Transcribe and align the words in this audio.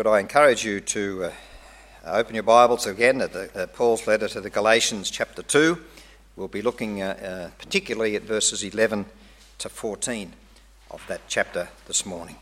Could 0.00 0.06
I 0.06 0.20
encourage 0.20 0.64
you 0.64 0.80
to 0.80 1.24
uh, 1.24 1.30
open 2.06 2.34
your 2.34 2.42
Bibles 2.42 2.86
again 2.86 3.20
at 3.20 3.34
the, 3.34 3.68
Paul's 3.70 4.06
letter 4.06 4.28
to 4.28 4.40
the 4.40 4.48
Galatians, 4.48 5.10
chapter 5.10 5.42
2. 5.42 5.78
We'll 6.36 6.48
be 6.48 6.62
looking 6.62 7.02
uh, 7.02 7.50
uh 7.50 7.50
particularly 7.58 8.16
at 8.16 8.22
verses 8.22 8.64
11 8.64 9.04
to 9.58 9.68
14 9.68 10.32
of 10.90 11.06
that 11.08 11.20
chapter 11.28 11.68
this 11.86 12.06
morning. 12.06 12.36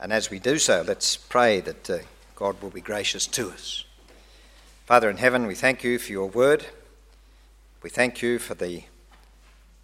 And 0.00 0.12
as 0.12 0.30
we 0.30 0.40
do 0.40 0.58
so, 0.58 0.82
let's 0.84 1.16
pray 1.16 1.60
that 1.60 1.88
uh, 1.88 1.98
God 2.34 2.60
will 2.60 2.70
be 2.70 2.80
gracious 2.80 3.28
to 3.28 3.50
us. 3.50 3.84
Father 4.84 5.08
in 5.08 5.18
heaven, 5.18 5.46
we 5.46 5.54
thank 5.54 5.84
you 5.84 5.96
for 6.00 6.10
your 6.10 6.26
word. 6.26 6.66
We 7.84 7.90
thank 7.90 8.20
you 8.20 8.40
for 8.40 8.54
the 8.54 8.82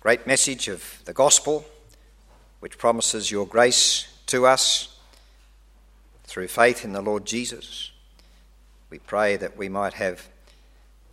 great 0.01 0.27
message 0.27 0.67
of 0.67 1.03
the 1.05 1.15
gospel, 1.15 1.67
which 2.59 2.79
promises 2.79 3.31
your 3.31 3.47
grace 3.47 4.09
to 4.27 4.45
us 4.45 4.98
through 6.29 6.47
faith 6.47 6.85
in 6.85 6.93
the 6.93 7.01
Lord 7.01 7.25
Jesus. 7.25 7.91
We 8.91 8.99
pray 8.99 9.37
that 9.39 9.57
we 9.57 9.71
might 9.71 9.95
have 9.95 10.29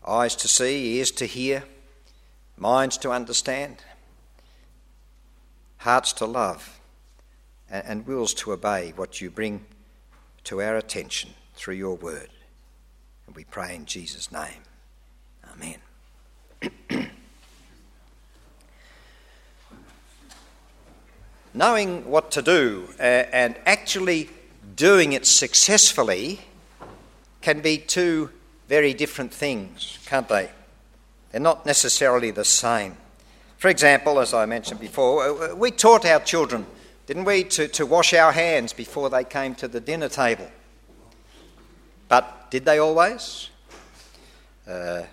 eyes 0.06 0.36
to 0.36 0.48
see, 0.50 0.98
ears 0.98 1.10
to 1.12 1.26
hear, 1.26 1.64
minds 2.58 2.98
to 3.00 3.12
understand, 3.12 3.78
hearts 5.78 6.12
to 6.14 6.26
love, 6.26 6.80
and 7.70 8.06
wills 8.06 8.34
to 8.36 8.52
obey 8.52 8.92
what 8.96 9.22
you 9.22 9.30
bring 9.30 9.66
to 10.44 10.62
our 10.62 10.76
attention 10.76 11.30
through 11.56 11.76
your 11.76 11.96
word. 11.96 12.30
And 13.26 13.36
we 13.36 13.46
pray 13.46 13.74
in 13.74 13.86
Jesus' 13.86 14.32
name. 14.34 14.64
Amen. 15.54 15.78
Knowing 21.54 22.10
what 22.10 22.32
to 22.32 22.42
do 22.42 22.90
and 23.00 23.56
actually 23.66 24.30
doing 24.76 25.14
it 25.14 25.26
successfully 25.26 26.42
can 27.42 27.62
be 27.62 27.78
two 27.78 28.30
very 28.68 28.94
different 28.94 29.34
things, 29.34 30.00
can't 30.06 30.28
they? 30.28 30.50
They're 31.32 31.42
not 31.42 31.66
necessarily 31.66 32.32
the 32.32 32.46
same. 32.46 32.98
For 33.58 33.70
example, 33.70 34.20
as 34.20 34.34
I 34.34 34.46
mentioned 34.46 34.80
before, 34.80 35.24
uh, 35.24 35.52
uh, 35.52 35.56
we 35.56 35.72
taught 35.72 36.06
our 36.06 36.20
children, 36.20 36.66
didn't 37.08 37.26
we, 37.26 37.44
to, 37.46 37.68
to 37.70 37.86
wash 37.86 38.14
our 38.14 38.32
hands 38.32 38.74
before 38.74 39.10
they 39.10 39.24
came 39.24 39.56
to 39.56 39.68
the 39.68 39.80
dinner 39.80 40.10
table. 40.10 40.50
But 42.08 42.52
did 42.52 42.66
they 42.66 42.80
always? 42.80 43.50
Uh, 44.68 45.04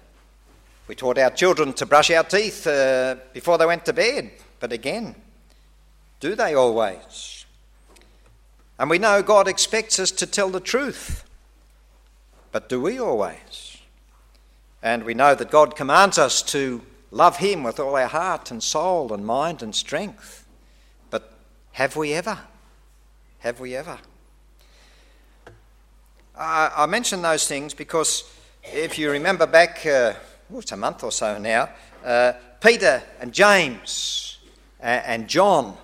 we 0.88 0.94
taught 0.94 1.18
our 1.18 1.30
children 1.30 1.72
to 1.74 1.86
brush 1.86 2.10
our 2.10 2.24
teeth 2.24 2.66
uh, 2.66 3.16
before 3.32 3.58
they 3.58 3.66
went 3.66 3.84
to 3.86 3.92
bed. 3.92 4.30
But 4.58 4.72
again, 4.72 5.14
do 6.20 6.34
they 6.34 6.54
always? 6.54 7.41
And 8.82 8.90
we 8.90 8.98
know 8.98 9.22
God 9.22 9.46
expects 9.46 10.00
us 10.00 10.10
to 10.10 10.26
tell 10.26 10.50
the 10.50 10.58
truth. 10.58 11.22
But 12.50 12.68
do 12.68 12.80
we 12.80 12.98
always? 12.98 13.78
And 14.82 15.04
we 15.04 15.14
know 15.14 15.36
that 15.36 15.52
God 15.52 15.76
commands 15.76 16.18
us 16.18 16.42
to 16.50 16.82
love 17.12 17.36
Him 17.36 17.62
with 17.62 17.78
all 17.78 17.94
our 17.94 18.08
heart 18.08 18.50
and 18.50 18.60
soul 18.60 19.12
and 19.12 19.24
mind 19.24 19.62
and 19.62 19.72
strength. 19.72 20.44
But 21.10 21.32
have 21.70 21.94
we 21.94 22.12
ever? 22.12 22.36
Have 23.38 23.60
we 23.60 23.76
ever? 23.76 23.98
I, 26.36 26.72
I 26.78 26.86
mention 26.86 27.22
those 27.22 27.46
things 27.46 27.74
because 27.74 28.24
if 28.64 28.98
you 28.98 29.12
remember 29.12 29.46
back, 29.46 29.86
uh, 29.86 30.14
it's 30.56 30.72
a 30.72 30.76
month 30.76 31.04
or 31.04 31.12
so 31.12 31.38
now, 31.38 31.68
uh, 32.04 32.32
Peter 32.60 33.00
and 33.20 33.32
James 33.32 34.38
and 34.80 35.28
John 35.28 35.76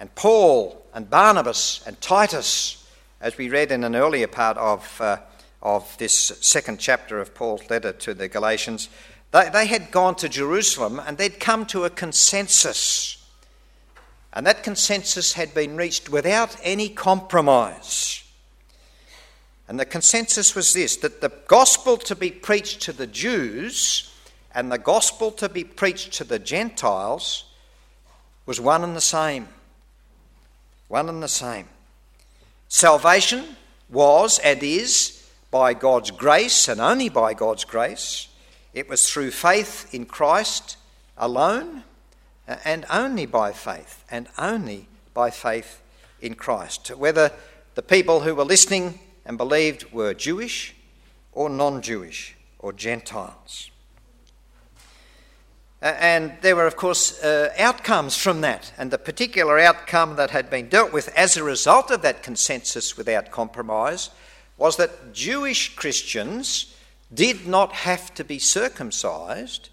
and 0.00 0.14
Paul 0.14 0.85
and 0.96 1.10
Barnabas 1.10 1.82
and 1.86 2.00
Titus, 2.00 2.88
as 3.20 3.36
we 3.36 3.50
read 3.50 3.70
in 3.70 3.84
an 3.84 3.94
earlier 3.94 4.26
part 4.26 4.56
of, 4.56 4.98
uh, 4.98 5.18
of 5.60 5.94
this 5.98 6.28
second 6.40 6.80
chapter 6.80 7.20
of 7.20 7.34
Paul's 7.34 7.68
letter 7.68 7.92
to 7.92 8.14
the 8.14 8.28
Galatians, 8.28 8.88
they, 9.30 9.50
they 9.50 9.66
had 9.66 9.90
gone 9.90 10.14
to 10.16 10.28
Jerusalem 10.30 10.98
and 11.06 11.18
they'd 11.18 11.38
come 11.38 11.66
to 11.66 11.84
a 11.84 11.90
consensus. 11.90 13.22
And 14.32 14.46
that 14.46 14.62
consensus 14.62 15.34
had 15.34 15.52
been 15.52 15.76
reached 15.76 16.08
without 16.08 16.56
any 16.62 16.88
compromise. 16.88 18.24
And 19.68 19.78
the 19.78 19.84
consensus 19.84 20.54
was 20.54 20.72
this 20.72 20.96
that 20.96 21.20
the 21.20 21.32
gospel 21.46 21.98
to 21.98 22.16
be 22.16 22.30
preached 22.30 22.80
to 22.82 22.94
the 22.94 23.06
Jews 23.06 24.14
and 24.54 24.72
the 24.72 24.78
gospel 24.78 25.30
to 25.32 25.50
be 25.50 25.62
preached 25.62 26.14
to 26.14 26.24
the 26.24 26.38
Gentiles 26.38 27.44
was 28.46 28.58
one 28.58 28.82
and 28.82 28.96
the 28.96 29.02
same 29.02 29.48
one 30.88 31.08
and 31.08 31.22
the 31.22 31.28
same. 31.28 31.68
Salvation 32.68 33.56
was 33.88 34.38
and 34.40 34.62
is 34.62 35.24
by 35.50 35.74
God's 35.74 36.10
grace 36.10 36.68
and 36.68 36.80
only 36.80 37.08
by 37.08 37.34
God's 37.34 37.64
grace. 37.64 38.28
It 38.74 38.88
was 38.88 39.08
through 39.08 39.30
faith 39.30 39.92
in 39.94 40.06
Christ 40.06 40.76
alone 41.16 41.84
uh, 42.48 42.56
and 42.64 42.84
only 42.90 43.26
by 43.26 43.52
faith 43.52 44.04
and 44.10 44.28
only 44.38 44.88
by 45.14 45.30
faith 45.30 45.80
in 46.20 46.34
Christ. 46.34 46.88
Whether 46.88 47.32
the 47.74 47.82
people 47.82 48.20
who 48.20 48.34
were 48.34 48.44
listening 48.44 49.00
and 49.24 49.38
believed 49.38 49.92
were 49.92 50.14
Jewish 50.14 50.74
or 51.32 51.48
non 51.48 51.82
Jewish 51.82 52.36
or 52.58 52.72
Gentiles. 52.72 53.70
And 55.82 56.32
there 56.40 56.56
were, 56.56 56.66
of 56.66 56.76
course, 56.76 57.22
uh, 57.22 57.52
outcomes 57.58 58.16
from 58.16 58.40
that. 58.40 58.72
And 58.78 58.90
the 58.90 58.98
particular 58.98 59.58
outcome 59.58 60.16
that 60.16 60.30
had 60.30 60.48
been 60.48 60.68
dealt 60.68 60.92
with 60.92 61.08
as 61.16 61.36
a 61.36 61.44
result 61.44 61.90
of 61.90 62.02
that 62.02 62.22
consensus 62.22 62.96
without 62.96 63.30
compromise 63.30 64.10
was 64.56 64.76
that 64.78 65.12
Jewish 65.12 65.76
Christians 65.76 66.74
did 67.12 67.46
not 67.46 67.72
have 67.72 68.14
to 68.14 68.24
be 68.24 68.38
circumcised 68.38 69.68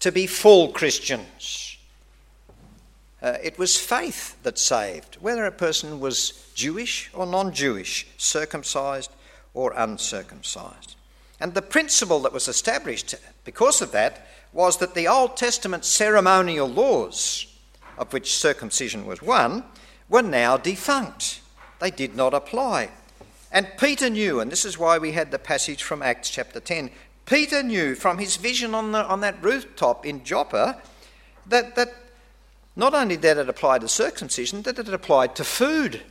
to 0.00 0.10
be 0.10 0.26
full 0.26 0.72
Christians. 0.72 1.76
Uh, 3.22 3.36
it 3.42 3.58
was 3.58 3.76
faith 3.76 4.40
that 4.42 4.58
saved, 4.58 5.16
whether 5.16 5.44
a 5.44 5.52
person 5.52 6.00
was 6.00 6.50
Jewish 6.54 7.10
or 7.14 7.26
non 7.26 7.52
Jewish, 7.52 8.06
circumcised 8.16 9.10
or 9.54 9.72
uncircumcised. 9.72 10.96
And 11.40 11.54
the 11.54 11.62
principle 11.62 12.20
that 12.20 12.32
was 12.32 12.48
established 12.48 13.14
because 13.44 13.82
of 13.82 13.92
that 13.92 14.26
was 14.52 14.78
that 14.78 14.94
the 14.94 15.08
Old 15.08 15.36
Testament 15.36 15.84
ceremonial 15.84 16.68
laws, 16.68 17.46
of 17.98 18.12
which 18.12 18.36
circumcision 18.36 19.06
was 19.06 19.22
one, 19.22 19.64
were 20.08 20.22
now 20.22 20.56
defunct. 20.56 21.40
They 21.78 21.90
did 21.90 22.14
not 22.16 22.32
apply. 22.34 22.90
And 23.52 23.68
Peter 23.78 24.10
knew, 24.10 24.40
and 24.40 24.50
this 24.50 24.64
is 24.64 24.78
why 24.78 24.98
we 24.98 25.12
had 25.12 25.30
the 25.30 25.38
passage 25.38 25.82
from 25.82 26.02
Acts 26.02 26.30
chapter 26.30 26.60
10. 26.60 26.90
Peter 27.26 27.62
knew 27.62 27.94
from 27.94 28.18
his 28.18 28.36
vision 28.36 28.74
on, 28.74 28.92
the, 28.92 29.04
on 29.04 29.20
that 29.20 29.42
rooftop 29.42 30.06
in 30.06 30.24
Joppa 30.24 30.80
that, 31.46 31.74
that 31.76 31.94
not 32.74 32.94
only 32.94 33.16
did 33.16 33.38
it 33.38 33.48
apply 33.48 33.78
to 33.78 33.88
circumcision, 33.88 34.62
that 34.62 34.78
it 34.78 34.88
applied 34.88 35.34
to 35.36 35.44
food. 35.44 36.02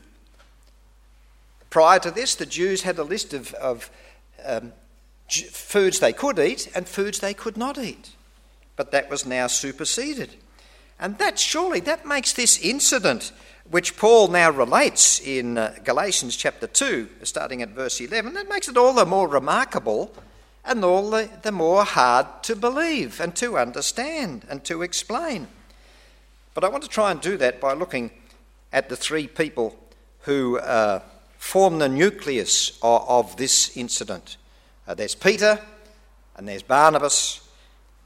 Prior 1.70 2.00
to 2.00 2.12
this, 2.12 2.36
the 2.36 2.46
Jews 2.46 2.84
had 2.84 2.98
a 2.98 3.04
list 3.04 3.34
of, 3.34 3.54
of 3.56 3.90
um, 4.44 4.74
foods 5.28 6.00
they 6.00 6.14
could 6.14 6.40
eat 6.40 6.70
and 6.74 6.88
foods 6.88 7.20
they 7.20 7.34
could 7.34 7.58
not 7.58 7.78
eat 7.78 8.15
but 8.76 8.92
that 8.92 9.10
was 9.10 9.26
now 9.26 9.48
superseded. 9.48 10.36
And 11.00 11.18
that 11.18 11.38
surely 11.40 11.80
that 11.82 12.06
makes 12.06 12.34
this 12.34 12.58
incident, 12.60 13.32
which 13.70 13.98
Paul 13.98 14.30
now 14.30 14.50
relates 14.52 15.20
in 15.20 15.58
uh, 15.58 15.76
Galatians 15.84 16.36
chapter 16.36 16.68
2, 16.68 17.10
starting 17.24 17.62
at 17.62 17.70
verse 17.70 18.00
11, 18.00 18.34
that 18.34 18.50
makes 18.50 18.68
it 18.68 18.78
all 18.78 18.94
the 18.94 19.06
more 19.06 19.28
remarkable 19.28 20.14
and 20.64 20.84
all 20.84 21.10
the, 21.10 21.30
the 21.44 21.52
more 21.52 21.84
hard 21.84 22.26
to 22.44 22.56
believe 22.56 23.20
and 23.20 23.36
to 23.36 23.58
understand 23.58 24.46
and 24.50 24.64
to 24.66 24.82
explain. 24.82 25.48
But 26.54 26.64
I 26.64 26.70
want 26.70 26.84
to 26.84 26.90
try 26.90 27.12
and 27.12 27.20
do 27.20 27.38
that 27.38 27.60
by 27.60 27.74
looking 27.74 28.12
at 28.72 28.90
the 28.90 28.96
three 28.96 29.28
people 29.28 29.78
who 30.22 30.58
uh, 30.60 31.02
form 31.38 31.80
the 31.80 31.90
nucleus 31.90 32.80
of, 32.82 33.06
of 33.08 33.38
this 33.38 33.76
incident. 33.78 34.38
Uh, 34.88 34.94
there's 34.94 35.16
Peter, 35.16 35.60
and 36.36 36.48
there's 36.48 36.64
Barnabas, 36.64 37.45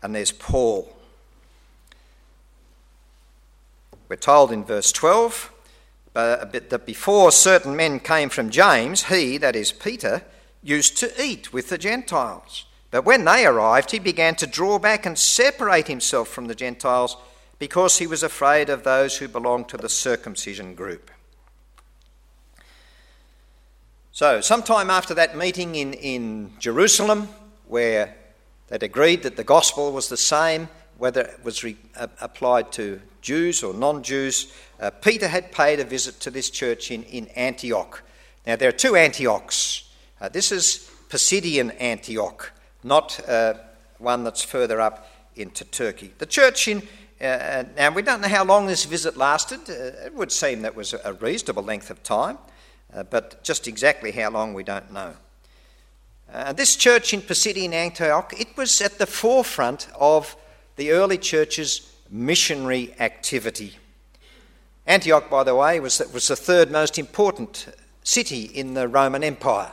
and 0.01 0.15
there's 0.15 0.31
Paul. 0.31 0.95
We're 4.07 4.15
told 4.15 4.51
in 4.51 4.63
verse 4.63 4.91
12 4.91 5.51
uh, 6.15 6.45
that 6.45 6.85
before 6.85 7.31
certain 7.31 7.75
men 7.75 7.99
came 7.99 8.29
from 8.29 8.49
James, 8.49 9.03
he, 9.03 9.37
that 9.37 9.55
is 9.55 9.71
Peter, 9.71 10.23
used 10.63 10.97
to 10.97 11.23
eat 11.23 11.53
with 11.53 11.69
the 11.69 11.77
Gentiles. 11.77 12.65
But 12.91 13.05
when 13.05 13.25
they 13.25 13.45
arrived, 13.45 13.91
he 13.91 13.99
began 13.99 14.35
to 14.35 14.47
draw 14.47 14.79
back 14.79 15.05
and 15.05 15.17
separate 15.17 15.87
himself 15.87 16.27
from 16.27 16.47
the 16.47 16.55
Gentiles 16.55 17.17
because 17.59 17.99
he 17.99 18.07
was 18.07 18.23
afraid 18.23 18.69
of 18.69 18.83
those 18.83 19.17
who 19.17 19.27
belonged 19.27 19.69
to 19.69 19.77
the 19.77 19.89
circumcision 19.89 20.73
group. 20.73 21.11
So, 24.11 24.41
sometime 24.41 24.89
after 24.89 25.13
that 25.13 25.37
meeting 25.37 25.75
in, 25.75 25.93
in 25.93 26.53
Jerusalem, 26.59 27.29
where 27.67 28.15
They'd 28.69 28.83
agreed 28.83 29.23
that 29.23 29.35
the 29.35 29.43
gospel 29.43 29.91
was 29.91 30.09
the 30.09 30.17
same, 30.17 30.69
whether 30.97 31.21
it 31.21 31.43
was 31.43 31.63
re- 31.63 31.77
applied 32.21 32.71
to 32.73 33.01
Jews 33.21 33.63
or 33.63 33.73
non 33.73 34.03
Jews. 34.03 34.53
Uh, 34.79 34.91
Peter 34.91 35.27
had 35.27 35.51
paid 35.51 35.79
a 35.79 35.83
visit 35.83 36.19
to 36.21 36.31
this 36.31 36.49
church 36.49 36.91
in, 36.91 37.03
in 37.03 37.27
Antioch. 37.29 38.03
Now, 38.45 38.55
there 38.55 38.69
are 38.69 38.73
two 38.73 38.95
Antiochs. 38.95 39.89
Uh, 40.21 40.29
this 40.29 40.51
is 40.51 40.89
Pisidian 41.09 41.75
Antioch, 41.79 42.51
not 42.83 43.19
uh, 43.27 43.55
one 43.97 44.23
that's 44.23 44.43
further 44.43 44.79
up 44.79 45.09
into 45.35 45.65
Turkey. 45.65 46.13
The 46.17 46.25
church 46.25 46.67
in, 46.67 46.83
uh, 47.19 47.23
uh 47.25 47.63
now 47.75 47.91
we 47.91 48.01
don't 48.01 48.21
know 48.21 48.27
how 48.27 48.45
long 48.45 48.67
this 48.67 48.85
visit 48.85 49.17
lasted. 49.17 49.61
Uh, 49.69 50.05
it 50.05 50.13
would 50.13 50.31
seem 50.31 50.61
that 50.61 50.75
was 50.75 50.93
a 50.93 51.13
reasonable 51.13 51.63
length 51.63 51.89
of 51.89 52.03
time, 52.03 52.37
but 53.09 53.43
just 53.43 53.67
exactly 53.67 54.11
how 54.11 54.29
long 54.29 54.53
we 54.53 54.63
don't 54.63 54.91
know. 54.91 55.15
This 56.53 56.75
church 56.75 57.13
in 57.13 57.21
Pisidian 57.21 57.73
Antioch, 57.73 58.33
it 58.39 58.55
was 58.55 58.81
at 58.81 58.97
the 58.97 59.05
forefront 59.05 59.87
of 59.95 60.35
the 60.75 60.91
early 60.91 61.17
church's 61.17 61.91
missionary 62.09 62.93
activity. 62.99 63.77
Antioch, 64.87 65.29
by 65.29 65.43
the 65.43 65.55
way, 65.55 65.79
was, 65.79 66.01
was 66.13 66.27
the 66.27 66.35
third 66.35 66.71
most 66.71 66.97
important 66.97 67.67
city 68.03 68.43
in 68.43 68.73
the 68.73 68.87
Roman 68.87 69.23
Empire. 69.23 69.71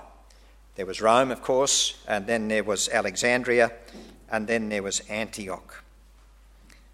There 0.75 0.85
was 0.87 1.01
Rome, 1.01 1.31
of 1.31 1.43
course, 1.43 1.97
and 2.07 2.27
then 2.27 2.49
there 2.49 2.65
was 2.65 2.89
Alexandria, 2.91 3.73
and 4.31 4.47
then 4.47 4.69
there 4.69 4.83
was 4.83 5.01
Antioch. 5.09 5.83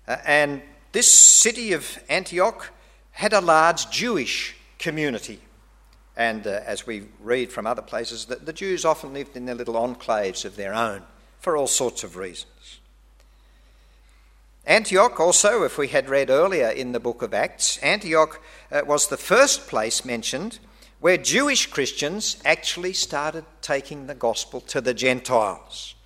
Uh, 0.06 0.19
and 0.25 0.62
this 0.93 1.12
city 1.12 1.73
of 1.73 1.99
Antioch 2.08 2.70
had 3.11 3.32
a 3.32 3.41
large 3.41 3.91
Jewish 3.91 4.55
community. 4.79 5.41
And 6.17 6.47
uh, 6.47 6.61
as 6.67 6.87
we 6.87 7.05
read 7.20 7.50
from 7.50 7.67
other 7.67 7.82
places, 7.82 8.26
the, 8.26 8.37
the 8.37 8.53
Jews 8.53 8.85
often 8.85 9.14
lived 9.14 9.37
in 9.37 9.47
their 9.47 9.55
little 9.55 9.75
enclaves 9.75 10.44
of 10.44 10.56
their 10.56 10.75
own 10.75 11.03
for 11.41 11.56
all 11.56 11.67
sorts 11.67 12.05
of 12.05 12.17
reasons. 12.17 12.79
Antioch, 14.64 15.19
also, 15.19 15.64
if 15.64 15.76
we 15.76 15.88
had 15.88 16.09
read 16.09 16.31
earlier 16.31 16.69
in 16.69 16.93
the 16.93 17.00
book 17.00 17.23
of 17.23 17.35
Acts, 17.35 17.79
Antioch 17.79 18.41
uh, 18.70 18.82
was 18.87 19.09
the 19.09 19.17
first 19.17 19.67
place 19.67 20.05
mentioned 20.05 20.61
where 21.00 21.17
Jewish 21.17 21.67
Christians 21.67 22.41
actually 22.44 22.93
started 22.93 23.44
taking 23.61 24.06
the 24.06 24.15
gospel 24.15 24.61
to 24.61 24.81
the 24.81 24.94
Gentiles, 24.94 25.97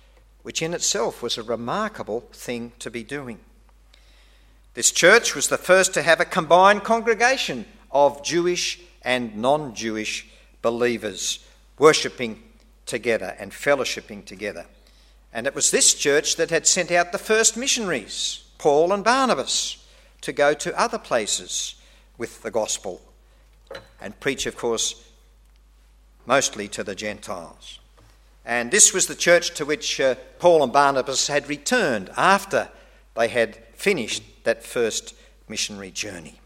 which 0.41 0.63
in 0.63 0.73
itself 0.73 1.21
was 1.21 1.37
a 1.37 1.43
remarkable 1.43 2.21
thing 2.31 2.71
to 2.79 2.89
be 2.89 3.03
doing. 3.03 3.37
This 4.73 4.89
church 4.89 5.35
was 5.35 5.49
the 5.49 5.57
first 5.57 5.93
to 5.93 6.01
have 6.01 6.19
a 6.19 6.25
combined 6.25 6.83
congregation 6.83 7.65
of 7.91 8.23
Jewish 8.23 8.79
and 9.07 9.37
non 9.37 9.73
Jewish 9.73 10.27
believers 10.61 11.39
worshipping 11.79 12.43
together 12.85 13.35
and 13.39 13.51
fellowshipping 13.51 14.25
together. 14.25 14.65
And 15.33 15.47
it 15.47 15.55
was 15.55 15.71
this 15.71 15.93
church 15.93 16.35
that 16.35 16.49
had 16.49 16.67
sent 16.67 16.91
out 16.91 17.11
the 17.13 17.17
first 17.17 17.55
missionaries, 17.55 18.43
Paul 18.57 18.91
and 18.91 19.03
Barnabas, 19.03 19.77
to 20.21 20.33
go 20.33 20.53
to 20.55 20.77
other 20.79 20.99
places 20.99 21.75
with 22.17 22.43
the 22.43 22.51
gospel 22.51 23.01
and 24.01 24.19
preach, 24.19 24.45
of 24.45 24.57
course, 24.57 25.09
mostly 26.25 26.67
to 26.67 26.83
the 26.83 26.95
Gentiles. 26.95 27.79
And 28.45 28.71
this 28.71 28.93
was 28.93 29.07
the 29.07 29.15
church 29.15 29.53
to 29.55 29.65
which 29.65 30.01
uh, 30.01 30.15
Paul 30.39 30.63
and 30.63 30.73
Barnabas 30.73 31.27
had 31.27 31.47
returned 31.47 32.09
after 32.17 32.69
they 33.15 33.29
had 33.29 33.55
finished 33.73 34.23
that 34.43 34.63
first 34.63 35.15
missionary 35.47 35.91
journey. 35.91 36.41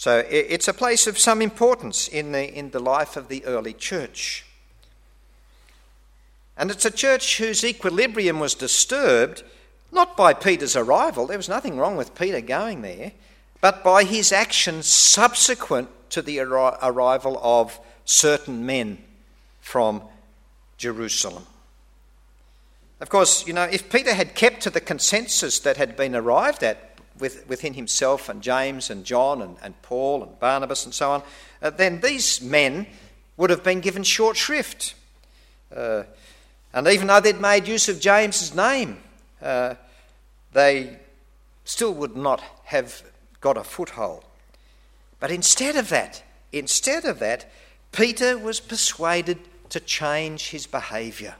So 0.00 0.24
it's 0.30 0.66
a 0.66 0.72
place 0.72 1.06
of 1.06 1.18
some 1.18 1.42
importance 1.42 2.08
in 2.08 2.32
the, 2.32 2.50
in 2.50 2.70
the 2.70 2.80
life 2.80 3.18
of 3.18 3.28
the 3.28 3.44
early 3.44 3.74
church. 3.74 4.46
And 6.56 6.70
it's 6.70 6.86
a 6.86 6.90
church 6.90 7.36
whose 7.36 7.62
equilibrium 7.62 8.40
was 8.40 8.54
disturbed 8.54 9.42
not 9.92 10.16
by 10.16 10.32
Peter's 10.32 10.74
arrival, 10.74 11.26
there 11.26 11.36
was 11.36 11.50
nothing 11.50 11.76
wrong 11.76 11.98
with 11.98 12.14
Peter 12.14 12.40
going 12.40 12.80
there, 12.80 13.12
but 13.60 13.84
by 13.84 14.04
his 14.04 14.32
actions 14.32 14.86
subsequent 14.86 15.90
to 16.08 16.22
the 16.22 16.40
arrival 16.40 17.38
of 17.42 17.78
certain 18.06 18.64
men 18.64 18.96
from 19.60 20.00
Jerusalem. 20.78 21.44
Of 23.02 23.10
course, 23.10 23.46
you 23.46 23.52
know, 23.52 23.64
if 23.64 23.90
Peter 23.90 24.14
had 24.14 24.34
kept 24.34 24.62
to 24.62 24.70
the 24.70 24.80
consensus 24.80 25.58
that 25.60 25.76
had 25.76 25.94
been 25.94 26.16
arrived 26.16 26.62
at 26.62 26.89
with, 27.20 27.48
within 27.48 27.74
himself 27.74 28.28
and 28.28 28.42
James 28.42 28.90
and 28.90 29.04
John 29.04 29.42
and, 29.42 29.56
and 29.62 29.80
Paul 29.82 30.22
and 30.22 30.38
Barnabas 30.38 30.84
and 30.84 30.94
so 30.94 31.10
on, 31.10 31.22
uh, 31.62 31.70
then 31.70 32.00
these 32.00 32.40
men 32.40 32.86
would 33.36 33.50
have 33.50 33.62
been 33.62 33.80
given 33.80 34.02
short 34.02 34.36
shrift. 34.36 34.94
Uh, 35.74 36.04
and 36.72 36.86
even 36.88 37.06
though 37.06 37.20
they'd 37.20 37.40
made 37.40 37.66
use 37.66 37.88
of 37.88 38.00
James's 38.00 38.54
name, 38.54 38.98
uh, 39.42 39.74
they 40.52 40.98
still 41.64 41.94
would 41.94 42.16
not 42.16 42.42
have 42.64 43.02
got 43.40 43.56
a 43.56 43.64
foothold. 43.64 44.24
But 45.18 45.30
instead 45.30 45.76
of 45.76 45.88
that, 45.90 46.22
instead 46.52 47.04
of 47.04 47.18
that, 47.18 47.50
Peter 47.92 48.38
was 48.38 48.60
persuaded 48.60 49.38
to 49.70 49.80
change 49.80 50.50
his 50.50 50.66
behaviour. 50.66 51.36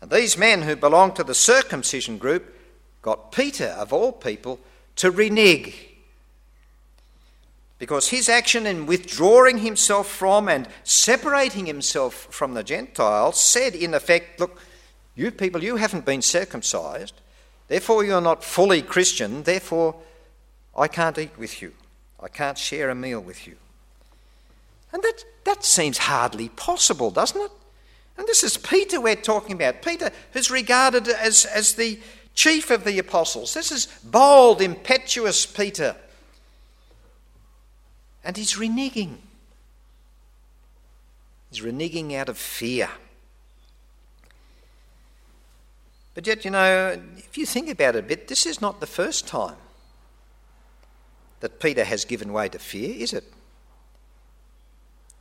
And 0.00 0.10
these 0.10 0.36
men 0.36 0.62
who 0.62 0.76
belonged 0.76 1.16
to 1.16 1.24
the 1.24 1.34
circumcision 1.34 2.18
group 2.18 2.54
got 3.02 3.32
Peter, 3.32 3.66
of 3.66 3.92
all 3.92 4.12
people, 4.12 4.58
to 4.96 5.10
renege. 5.10 5.88
Because 7.78 8.08
his 8.08 8.28
action 8.28 8.64
in 8.64 8.86
withdrawing 8.86 9.58
himself 9.58 10.08
from 10.08 10.48
and 10.48 10.68
separating 10.84 11.66
himself 11.66 12.14
from 12.30 12.54
the 12.54 12.62
Gentiles 12.62 13.40
said, 13.40 13.74
in 13.74 13.92
effect, 13.92 14.38
look, 14.38 14.60
you 15.16 15.32
people, 15.32 15.62
you 15.62 15.76
haven't 15.76 16.06
been 16.06 16.22
circumcised, 16.22 17.14
therefore 17.66 18.04
you're 18.04 18.20
not 18.20 18.44
fully 18.44 18.82
Christian, 18.82 19.42
therefore 19.42 19.96
I 20.76 20.86
can't 20.86 21.18
eat 21.18 21.36
with 21.36 21.60
you. 21.60 21.72
I 22.20 22.28
can't 22.28 22.56
share 22.56 22.88
a 22.88 22.94
meal 22.94 23.20
with 23.20 23.48
you. 23.48 23.56
And 24.92 25.02
that, 25.02 25.24
that 25.44 25.64
seems 25.64 25.98
hardly 25.98 26.50
possible, 26.50 27.10
doesn't 27.10 27.40
it? 27.40 27.50
And 28.16 28.28
this 28.28 28.44
is 28.44 28.56
Peter 28.56 29.00
we're 29.00 29.16
talking 29.16 29.56
about. 29.56 29.82
Peter, 29.82 30.10
who's 30.32 30.50
regarded 30.50 31.08
as, 31.08 31.46
as 31.46 31.74
the 31.74 31.98
chief 32.34 32.70
of 32.70 32.84
the 32.84 32.98
apostles. 32.98 33.54
This 33.54 33.72
is 33.72 33.86
bold, 34.04 34.60
impetuous 34.60 35.46
Peter. 35.46 35.96
And 38.24 38.36
he's 38.36 38.54
reneging. 38.54 39.16
He's 41.50 41.62
reneging 41.62 42.14
out 42.14 42.28
of 42.28 42.38
fear. 42.38 42.88
But 46.14 46.26
yet, 46.26 46.44
you 46.44 46.50
know, 46.50 47.00
if 47.16 47.38
you 47.38 47.46
think 47.46 47.70
about 47.70 47.96
it 47.96 48.00
a 48.00 48.06
bit, 48.06 48.28
this 48.28 48.46
is 48.46 48.60
not 48.60 48.80
the 48.80 48.86
first 48.86 49.26
time 49.26 49.56
that 51.40 51.58
Peter 51.58 51.84
has 51.84 52.04
given 52.04 52.32
way 52.32 52.48
to 52.48 52.58
fear, 52.58 52.94
is 52.94 53.12
it? 53.12 53.24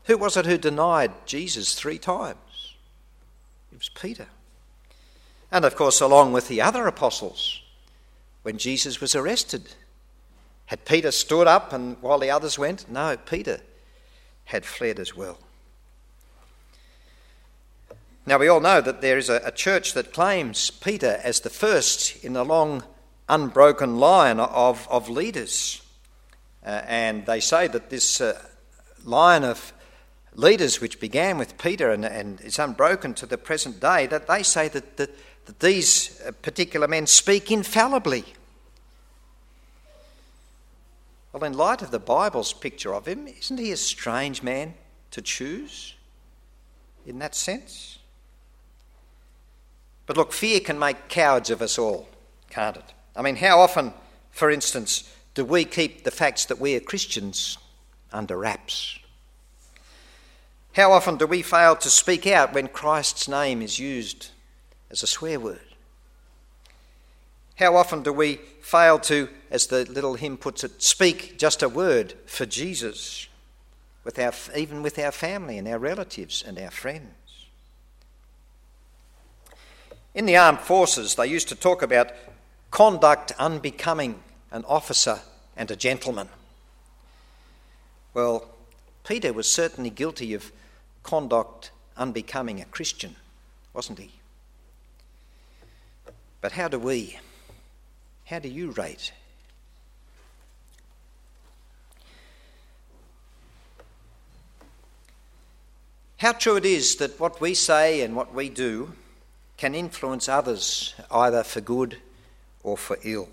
Who 0.06 0.18
was 0.18 0.36
it 0.36 0.46
who 0.46 0.58
denied 0.58 1.12
Jesus 1.26 1.74
three 1.74 1.98
times? 1.98 2.76
It 3.72 3.78
was 3.78 3.90
Peter. 3.90 4.28
And 5.52 5.66
of 5.66 5.76
course, 5.76 6.00
along 6.00 6.34
with 6.34 6.48
the 6.48 6.62
other 6.62 6.88
apostles, 6.88 7.62
when 8.44 8.58
Jesus 8.58 9.02
was 9.02 9.16
arrested, 9.16 9.74
had 10.68 10.86
Peter 10.86 11.12
stood 11.12 11.48
up 11.48 11.74
and 11.74 11.98
while 12.02 12.20
the 12.20 12.32
others 12.32 12.58
went? 12.58 12.90
No, 12.90 13.18
Peter 13.18 13.60
had 14.46 14.66
fled 14.66 15.00
as 15.00 15.16
well. 15.16 15.38
Now, 18.26 18.38
we 18.38 18.48
all 18.48 18.62
know 18.62 18.82
that 18.82 19.02
there 19.02 19.18
is 19.18 19.30
a, 19.30 19.42
a, 19.44 19.52
church 19.52 19.94
that 19.94 20.14
claims 20.14 20.70
Peter 20.70 21.20
as 21.24 21.40
the 21.40 21.50
first 21.50 22.24
in 22.24 22.34
the 22.34 22.46
long, 22.46 22.84
unbroken 23.28 23.98
line 23.98 24.40
of, 24.40 24.88
of 24.90 25.10
leaders. 25.10 25.82
Uh, 26.64 26.82
and 26.86 27.26
they 27.26 27.40
say 27.40 27.68
that 27.68 27.90
this 27.90 28.22
uh, 28.22 28.40
line 29.04 29.44
of 29.44 29.74
leaders, 30.36 30.80
which 30.80 31.00
began 31.00 31.38
with 31.38 31.58
Peter 31.58 31.92
and, 31.92 32.06
and, 32.06 32.40
is 32.42 32.60
unbroken 32.60 33.14
to 33.16 33.26
the 33.26 33.38
present 33.38 33.80
day, 33.80 34.06
that 34.06 34.28
they 34.28 34.44
say 34.44 34.68
that, 34.68 34.98
that, 34.98 35.10
that 35.46 35.60
these 35.60 36.22
uh, 36.22 36.32
particular 36.42 36.88
men 36.88 37.08
speak 37.08 37.52
infallibly. 37.52 38.26
Well, 41.34 41.44
in 41.44 41.54
light 41.54 41.82
of 41.82 41.92
the 41.92 42.00
Bible's 42.00 42.54
picture 42.54 42.94
of 42.94 43.08
him, 43.08 43.28
isn't 43.28 43.58
he 43.58 43.72
a 43.72 43.78
strange 43.78 44.44
man 44.44 44.74
to 45.12 45.22
choose 45.22 45.96
in 47.06 47.20
that 47.20 47.36
sense? 47.36 48.00
But 50.06 50.18
look, 50.18 50.34
fear 50.34 50.60
can 50.60 50.78
make 50.78 51.08
cowards 51.08 51.50
of 51.50 51.62
us 51.62 51.80
all, 51.80 52.10
can't 52.50 52.76
it? 52.76 52.94
I 53.16 53.22
mean, 53.22 53.38
how 53.38 53.60
often, 53.60 53.94
for 54.32 54.52
instance, 54.52 55.10
do 55.34 55.46
we 55.46 55.64
keep 55.64 56.04
the 56.04 56.12
facts 56.12 56.46
that 56.46 56.60
we 56.60 56.76
are 56.76 56.82
Christians 56.82 57.58
under 58.12 58.38
wraps? 58.38 59.00
How 60.74 60.92
often 60.92 61.18
do 61.18 61.28
we 61.28 61.42
fail 61.42 61.76
to 61.78 61.90
speak 61.90 62.28
out 62.28 62.54
when 62.54 62.68
Christ's 62.68 63.28
name 63.28 63.62
is 63.62 63.80
used 63.80 64.30
as 64.92 65.02
a 65.02 65.08
swear 65.08 65.40
word? 65.40 65.60
How 67.56 67.76
often 67.76 68.04
do 68.04 68.12
we 68.12 68.36
fail 68.62 69.00
to, 69.00 69.30
as 69.50 69.68
the 69.68 69.86
little 69.86 70.16
hymn 70.16 70.38
puts 70.38 70.64
it, 70.64 70.82
speak 70.82 71.38
just 71.38 71.64
a 71.64 71.70
word 71.70 72.14
for 72.26 72.46
Jesus, 72.46 73.28
with 74.04 74.20
our, 74.20 74.34
even 74.56 74.82
with 74.82 74.98
our 75.00 75.12
family 75.12 75.58
and 75.58 75.68
our 75.68 75.80
relatives 75.80 76.44
and 76.46 76.60
our 76.60 76.72
friends? 76.72 77.14
In 80.14 80.26
the 80.26 80.38
armed 80.38 80.60
forces, 80.60 81.16
they 81.16 81.28
used 81.28 81.50
to 81.50 81.56
talk 81.56 81.82
about 81.82 82.12
conduct 82.70 83.32
unbecoming 83.38 84.22
an 84.52 84.66
officer 84.68 85.20
and 85.56 85.72
a 85.72 85.76
gentleman. 85.76 86.30
Well, 88.14 88.50
Peter 89.06 89.32
was 89.32 89.50
certainly 89.50 89.90
guilty 89.90 90.34
of 90.34 90.52
conduct 91.04 91.72
unbecoming 91.96 92.60
a 92.60 92.66
Christian, 92.66 93.16
wasn't 93.74 94.00
he? 94.00 94.12
But 96.42 96.54
how 96.54 96.68
do 96.68 96.80
we, 96.80 97.18
how 98.26 98.40
do 98.40 98.50
you 98.50 98.72
rate? 98.72 99.14
How 106.18 106.34
true 106.34 106.56
it 106.56 106.66
is 106.66 106.98
that 106.98 107.20
what 107.20 107.42
we 107.42 107.54
say 107.54 108.02
and 108.02 108.16
what 108.16 108.34
we 108.34 108.50
do 108.50 108.94
can 109.58 109.74
influence 109.74 110.28
others 110.28 110.94
either 111.12 111.44
for 111.44 111.62
good 111.62 111.98
or 112.64 112.78
for 112.78 112.98
ill. 113.04 113.30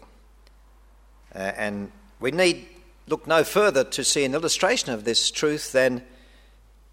Uh, 1.35 1.53
and 1.57 1.93
we 2.21 2.31
need 2.31 2.67
look 3.07 3.27
no 3.27 3.45
further 3.45 3.85
to 3.85 4.05
see 4.05 4.25
an 4.25 4.35
illustration 4.35 4.93
of 4.93 5.05
this 5.05 5.31
truth 5.31 5.73
than 5.73 6.03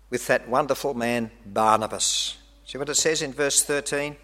with 0.10 0.28
that 0.28 0.48
wonderful 0.48 0.94
man 0.94 1.32
Barnabas. 1.46 2.38
See 2.66 2.78
what 2.78 2.90
it 2.90 2.96
says 2.96 3.22
in 3.22 3.34
verse 3.34 3.64
13? 3.64 4.16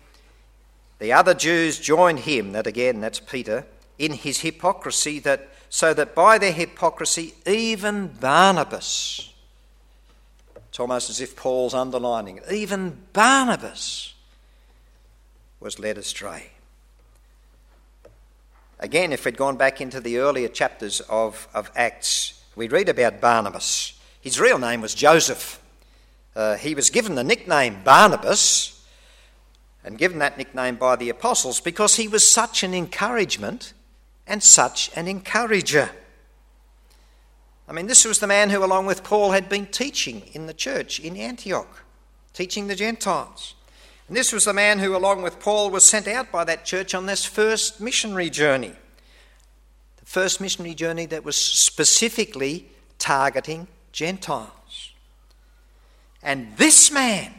The 1.01 1.13
other 1.13 1.33
Jews 1.33 1.79
joined 1.79 2.19
him, 2.19 2.51
that 2.51 2.67
again, 2.67 3.01
that's 3.01 3.19
Peter, 3.19 3.65
in 3.97 4.13
his 4.13 4.41
hypocrisy, 4.41 5.17
that 5.21 5.49
so 5.67 5.95
that 5.95 6.13
by 6.13 6.37
their 6.37 6.51
hypocrisy, 6.51 7.33
even 7.47 8.09
Barnabas, 8.19 9.33
it's 10.55 10.79
almost 10.79 11.09
as 11.09 11.19
if 11.19 11.35
Paul's 11.35 11.73
underlining 11.73 12.37
it, 12.37 12.43
even 12.51 12.99
Barnabas 13.13 14.13
was 15.59 15.79
led 15.79 15.97
astray. 15.97 16.51
Again, 18.79 19.11
if 19.11 19.25
we'd 19.25 19.37
gone 19.37 19.57
back 19.57 19.81
into 19.81 19.99
the 19.99 20.19
earlier 20.19 20.49
chapters 20.49 21.01
of, 21.09 21.47
of 21.55 21.71
Acts, 21.75 22.43
we 22.55 22.67
read 22.67 22.89
about 22.89 23.19
Barnabas. 23.19 23.99
His 24.21 24.39
real 24.39 24.59
name 24.59 24.81
was 24.81 24.93
Joseph. 24.93 25.59
Uh, 26.35 26.57
he 26.57 26.75
was 26.75 26.91
given 26.91 27.15
the 27.15 27.23
nickname 27.23 27.81
Barnabas 27.83 28.77
and 29.83 29.97
given 29.97 30.19
that 30.19 30.37
nickname 30.37 30.75
by 30.75 30.95
the 30.95 31.09
apostles 31.09 31.59
because 31.59 31.95
he 31.95 32.07
was 32.07 32.29
such 32.29 32.63
an 32.63 32.73
encouragement 32.73 33.73
and 34.27 34.43
such 34.43 34.91
an 34.95 35.07
encourager. 35.07 35.89
I 37.67 37.73
mean, 37.73 37.87
this 37.87 38.05
was 38.05 38.19
the 38.19 38.27
man 38.27 38.49
who, 38.49 38.63
along 38.63 38.85
with 38.85 39.03
Paul, 39.03 39.31
had 39.31 39.49
been 39.49 39.65
teaching 39.65 40.23
in 40.33 40.45
the 40.45 40.53
church 40.53 40.99
in 40.99 41.15
Antioch, 41.15 41.83
teaching 42.33 42.67
the 42.67 42.75
Gentiles. 42.75 43.55
And 44.07 44.17
this 44.17 44.33
was 44.33 44.45
the 44.45 44.53
man 44.53 44.79
who, 44.79 44.95
along 44.95 45.21
with 45.23 45.39
Paul, 45.39 45.69
was 45.69 45.85
sent 45.85 46.07
out 46.07 46.31
by 46.31 46.43
that 46.43 46.65
church 46.65 46.93
on 46.93 47.05
this 47.05 47.23
first 47.23 47.79
missionary 47.79 48.29
journey. 48.29 48.73
The 49.97 50.05
first 50.05 50.41
missionary 50.41 50.75
journey 50.75 51.05
that 51.07 51.23
was 51.23 51.37
specifically 51.37 52.67
targeting 52.99 53.67
Gentiles. 53.93 54.91
And 56.21 56.55
this 56.57 56.91
man, 56.91 57.33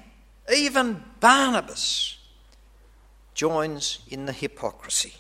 even 0.53 1.05
Barnabas, 1.21 2.17
joins 3.43 3.99
in 4.09 4.27
the 4.27 4.33
hypocrisy. 4.33 5.15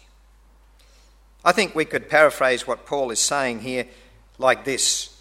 I 1.45 1.51
think 1.51 1.75
we 1.75 1.85
could 1.85 2.09
paraphrase 2.09 2.69
what 2.69 2.87
Paul 2.87 3.11
is 3.11 3.19
saying 3.19 3.63
here 3.63 3.89
like 4.39 4.65
this 4.65 5.13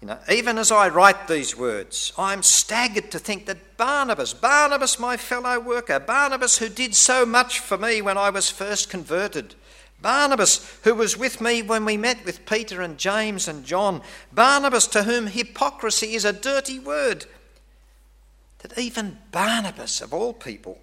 you 0.00 0.08
know, 0.08 0.18
even 0.30 0.56
as 0.56 0.72
I 0.72 0.88
write 0.88 1.28
these 1.28 1.54
words, 1.54 2.14
I'm 2.16 2.42
staggered 2.42 3.10
to 3.10 3.18
think 3.18 3.44
that 3.44 3.76
Barnabas, 3.76 4.32
Barnabas, 4.32 4.98
my 4.98 5.18
fellow 5.18 5.60
worker, 5.60 6.00
Barnabas, 6.00 6.56
who 6.56 6.70
did 6.70 6.94
so 6.94 7.26
much 7.26 7.58
for 7.58 7.76
me 7.76 8.00
when 8.00 8.16
I 8.16 8.30
was 8.30 8.48
first 8.48 8.88
converted, 8.88 9.54
Barnabas, 10.00 10.80
who 10.84 10.94
was 10.94 11.18
with 11.18 11.42
me 11.42 11.60
when 11.60 11.84
we 11.84 11.98
met 11.98 12.24
with 12.24 12.46
Peter 12.46 12.80
and 12.80 12.96
James 12.96 13.46
and 13.46 13.62
John, 13.66 14.00
Barnabas, 14.32 14.86
to 14.86 15.02
whom 15.02 15.26
hypocrisy 15.26 16.14
is 16.14 16.24
a 16.24 16.32
dirty 16.32 16.78
word, 16.78 17.26
that 18.60 18.78
even 18.78 19.18
Barnabas, 19.30 20.00
of 20.00 20.14
all 20.14 20.32
people, 20.32 20.80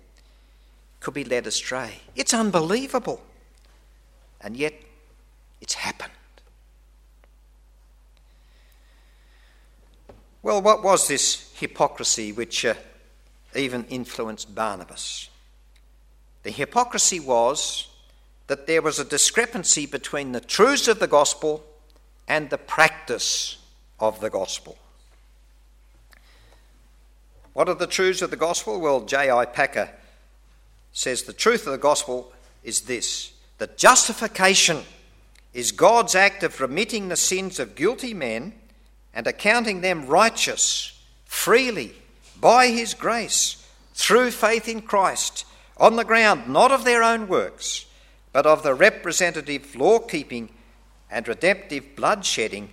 could 1.00 1.14
be 1.14 1.24
led 1.24 1.48
astray. 1.48 2.02
It's 2.16 2.34
unbelievable. 2.34 3.22
And 4.42 4.56
yet, 4.56 4.74
it's 5.62 5.76
happened. 5.76 6.12
Well, 10.44 10.62
what 10.62 10.84
was 10.84 11.08
this 11.08 11.52
hypocrisy 11.56 12.32
which 12.32 12.64
uh, 12.64 12.76
even 13.56 13.86
influenced 13.86 14.54
Barnabas? 14.54 15.30
The 16.44 16.52
hypocrisy 16.52 17.20
was 17.20 17.88
that 18.48 18.68
there 18.68 18.82
was 18.82 19.00
a 19.00 19.04
discrepancy 19.04 19.86
between 19.86 20.32
the 20.32 20.40
truths 20.40 20.88
of 20.88 21.00
the 21.00 21.08
gospel 21.08 21.66
and 22.28 22.50
the 22.50 22.58
practice 22.58 23.58
of 24.00 24.22
the 24.22 24.30
gospel. 24.30 24.78
What 27.54 27.68
are 27.68 27.76
the 27.76 27.88
truths 27.88 28.22
of 28.22 28.30
the 28.30 28.38
gospel? 28.38 28.80
Well, 28.80 29.02
J.I. 29.02 29.46
Packer 29.46 29.90
says 30.94 31.24
the 31.24 31.34
truth 31.34 31.66
of 31.66 31.72
the 31.72 31.78
gospel 31.78 32.32
is 32.64 32.82
this 32.82 33.34
that 33.58 33.78
justification 33.78 34.84
is 35.54 35.72
God's 35.72 36.14
act 36.14 36.44
of 36.44 36.62
remitting 36.62 37.08
the 37.08 37.16
sins 37.16 37.60
of 37.60 37.76
guilty 37.76 38.14
men 38.14 38.54
and 39.14 39.26
accounting 39.26 39.82
them 39.82 40.06
righteous 40.06 41.02
freely 41.26 41.96
by 42.40 42.68
his 42.68 42.94
grace 42.94 43.68
through 43.94 44.30
faith 44.32 44.68
in 44.68 44.82
Christ 44.82 45.46
on 45.78 45.96
the 45.96 46.06
ground 46.06 46.48
not 46.48 46.72
of 46.72 46.84
their 46.84 47.02
own 47.02 47.28
works, 47.28 47.86
but 48.32 48.46
of 48.46 48.62
the 48.62 48.76
representative 48.76 49.76
law 49.76 50.00
keeping 50.00 50.50
and 51.10 51.28
redemptive 51.28 51.84
bloodshedding 51.96 52.68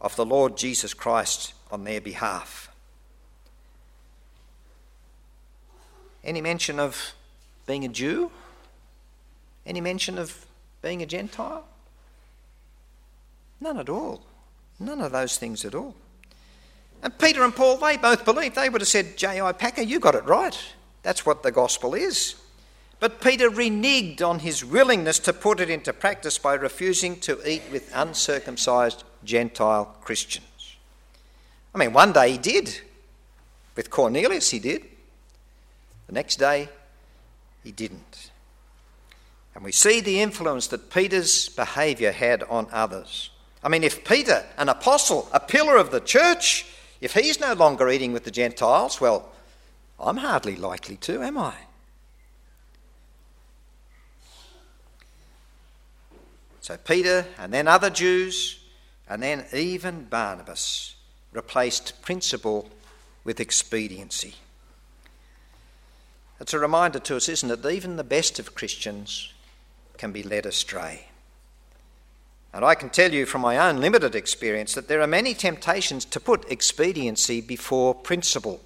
of 0.00 0.16
the 0.16 0.26
Lord 0.26 0.56
Jesus 0.56 0.94
Christ 0.94 1.54
on 1.70 1.84
their 1.84 2.00
behalf. 2.00 2.70
Any 6.24 6.40
mention 6.40 6.80
of 6.80 7.14
being 7.66 7.84
a 7.84 7.88
Jew? 7.88 8.30
Any 9.66 9.80
mention 9.80 10.18
of 10.18 10.46
being 10.82 11.02
a 11.02 11.06
Gentile? 11.06 11.64
None 13.60 13.78
at 13.78 13.88
all. 13.88 14.22
None 14.78 15.00
of 15.00 15.12
those 15.12 15.38
things 15.38 15.64
at 15.64 15.74
all. 15.74 15.94
And 17.02 17.16
Peter 17.18 17.42
and 17.44 17.54
Paul, 17.54 17.76
they 17.76 17.96
both 17.96 18.24
believed. 18.24 18.54
They 18.54 18.68
would 18.68 18.80
have 18.80 18.88
said, 18.88 19.16
J.I. 19.16 19.52
Packer, 19.52 19.82
you 19.82 20.00
got 20.00 20.14
it 20.14 20.24
right. 20.24 20.58
That's 21.02 21.26
what 21.26 21.42
the 21.42 21.52
gospel 21.52 21.94
is. 21.94 22.34
But 23.00 23.20
Peter 23.20 23.50
reneged 23.50 24.22
on 24.22 24.38
his 24.38 24.64
willingness 24.64 25.18
to 25.20 25.32
put 25.32 25.60
it 25.60 25.68
into 25.68 25.92
practice 25.92 26.38
by 26.38 26.54
refusing 26.54 27.20
to 27.20 27.38
eat 27.46 27.62
with 27.70 27.92
uncircumcised 27.94 29.04
Gentile 29.24 29.96
Christians. 30.00 30.76
I 31.74 31.78
mean, 31.78 31.92
one 31.92 32.12
day 32.12 32.32
he 32.32 32.38
did. 32.38 32.80
With 33.76 33.90
Cornelius, 33.90 34.50
he 34.50 34.58
did. 34.58 34.84
The 36.06 36.12
next 36.12 36.36
day, 36.36 36.68
he 37.64 37.72
didn't. 37.72 38.30
And 39.54 39.64
we 39.64 39.72
see 39.72 40.00
the 40.00 40.20
influence 40.20 40.66
that 40.68 40.90
Peter's 40.90 41.48
behaviour 41.48 42.12
had 42.12 42.42
on 42.44 42.68
others. 42.70 43.30
I 43.62 43.68
mean, 43.68 43.82
if 43.82 44.04
Peter, 44.04 44.44
an 44.58 44.68
apostle, 44.68 45.28
a 45.32 45.40
pillar 45.40 45.76
of 45.76 45.90
the 45.90 46.00
church, 46.00 46.66
if 47.00 47.14
he's 47.14 47.40
no 47.40 47.54
longer 47.54 47.88
eating 47.88 48.12
with 48.12 48.24
the 48.24 48.30
Gentiles, 48.30 49.00
well, 49.00 49.32
I'm 49.98 50.18
hardly 50.18 50.56
likely 50.56 50.96
to, 50.98 51.22
am 51.22 51.38
I? 51.38 51.54
So 56.60 56.76
Peter, 56.76 57.26
and 57.38 57.52
then 57.52 57.68
other 57.68 57.90
Jews, 57.90 58.58
and 59.08 59.22
then 59.22 59.44
even 59.52 60.04
Barnabas 60.04 60.94
replaced 61.32 62.00
principle 62.02 62.70
with 63.22 63.38
expediency. 63.38 64.34
It's 66.44 66.52
a 66.52 66.58
reminder 66.58 66.98
to 66.98 67.16
us, 67.16 67.30
isn't 67.30 67.50
it, 67.50 67.62
that 67.62 67.70
even 67.70 67.96
the 67.96 68.04
best 68.04 68.38
of 68.38 68.54
Christians 68.54 69.32
can 69.96 70.12
be 70.12 70.22
led 70.22 70.44
astray. 70.44 71.06
And 72.52 72.62
I 72.62 72.74
can 72.74 72.90
tell 72.90 73.14
you 73.14 73.24
from 73.24 73.40
my 73.40 73.56
own 73.56 73.80
limited 73.80 74.14
experience 74.14 74.74
that 74.74 74.86
there 74.86 75.00
are 75.00 75.06
many 75.06 75.32
temptations 75.32 76.04
to 76.04 76.20
put 76.20 76.52
expediency 76.52 77.40
before 77.40 77.94
principle. 77.94 78.60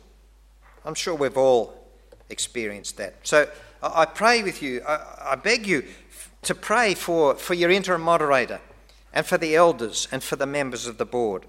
I'm 0.85 0.97
sure 0.97 1.15
we've 1.15 1.37
all 1.37 1.87
experienced 2.29 2.97
that. 2.97 3.15
So 3.23 3.49
I 3.81 4.07
pray 4.07 4.43
with 4.43 4.61
you, 4.61 4.83
I 4.85 5.37
beg 5.37 5.65
you 5.65 5.85
to 6.43 6.57
pray 6.57 6.95
for, 6.95 7.37
for 7.37 7.55
your 7.55 7.71
interim 7.71 8.03
moderator 8.03 8.61
and 9.13 9.25
for 9.25 9.39
the 9.39 9.55
elders 9.55 10.09
and 10.11 10.21
for 10.21 10.35
the 10.35 10.47
members 10.47 10.89
of 10.89 10.99
the 10.99 11.07
board. 11.07 11.47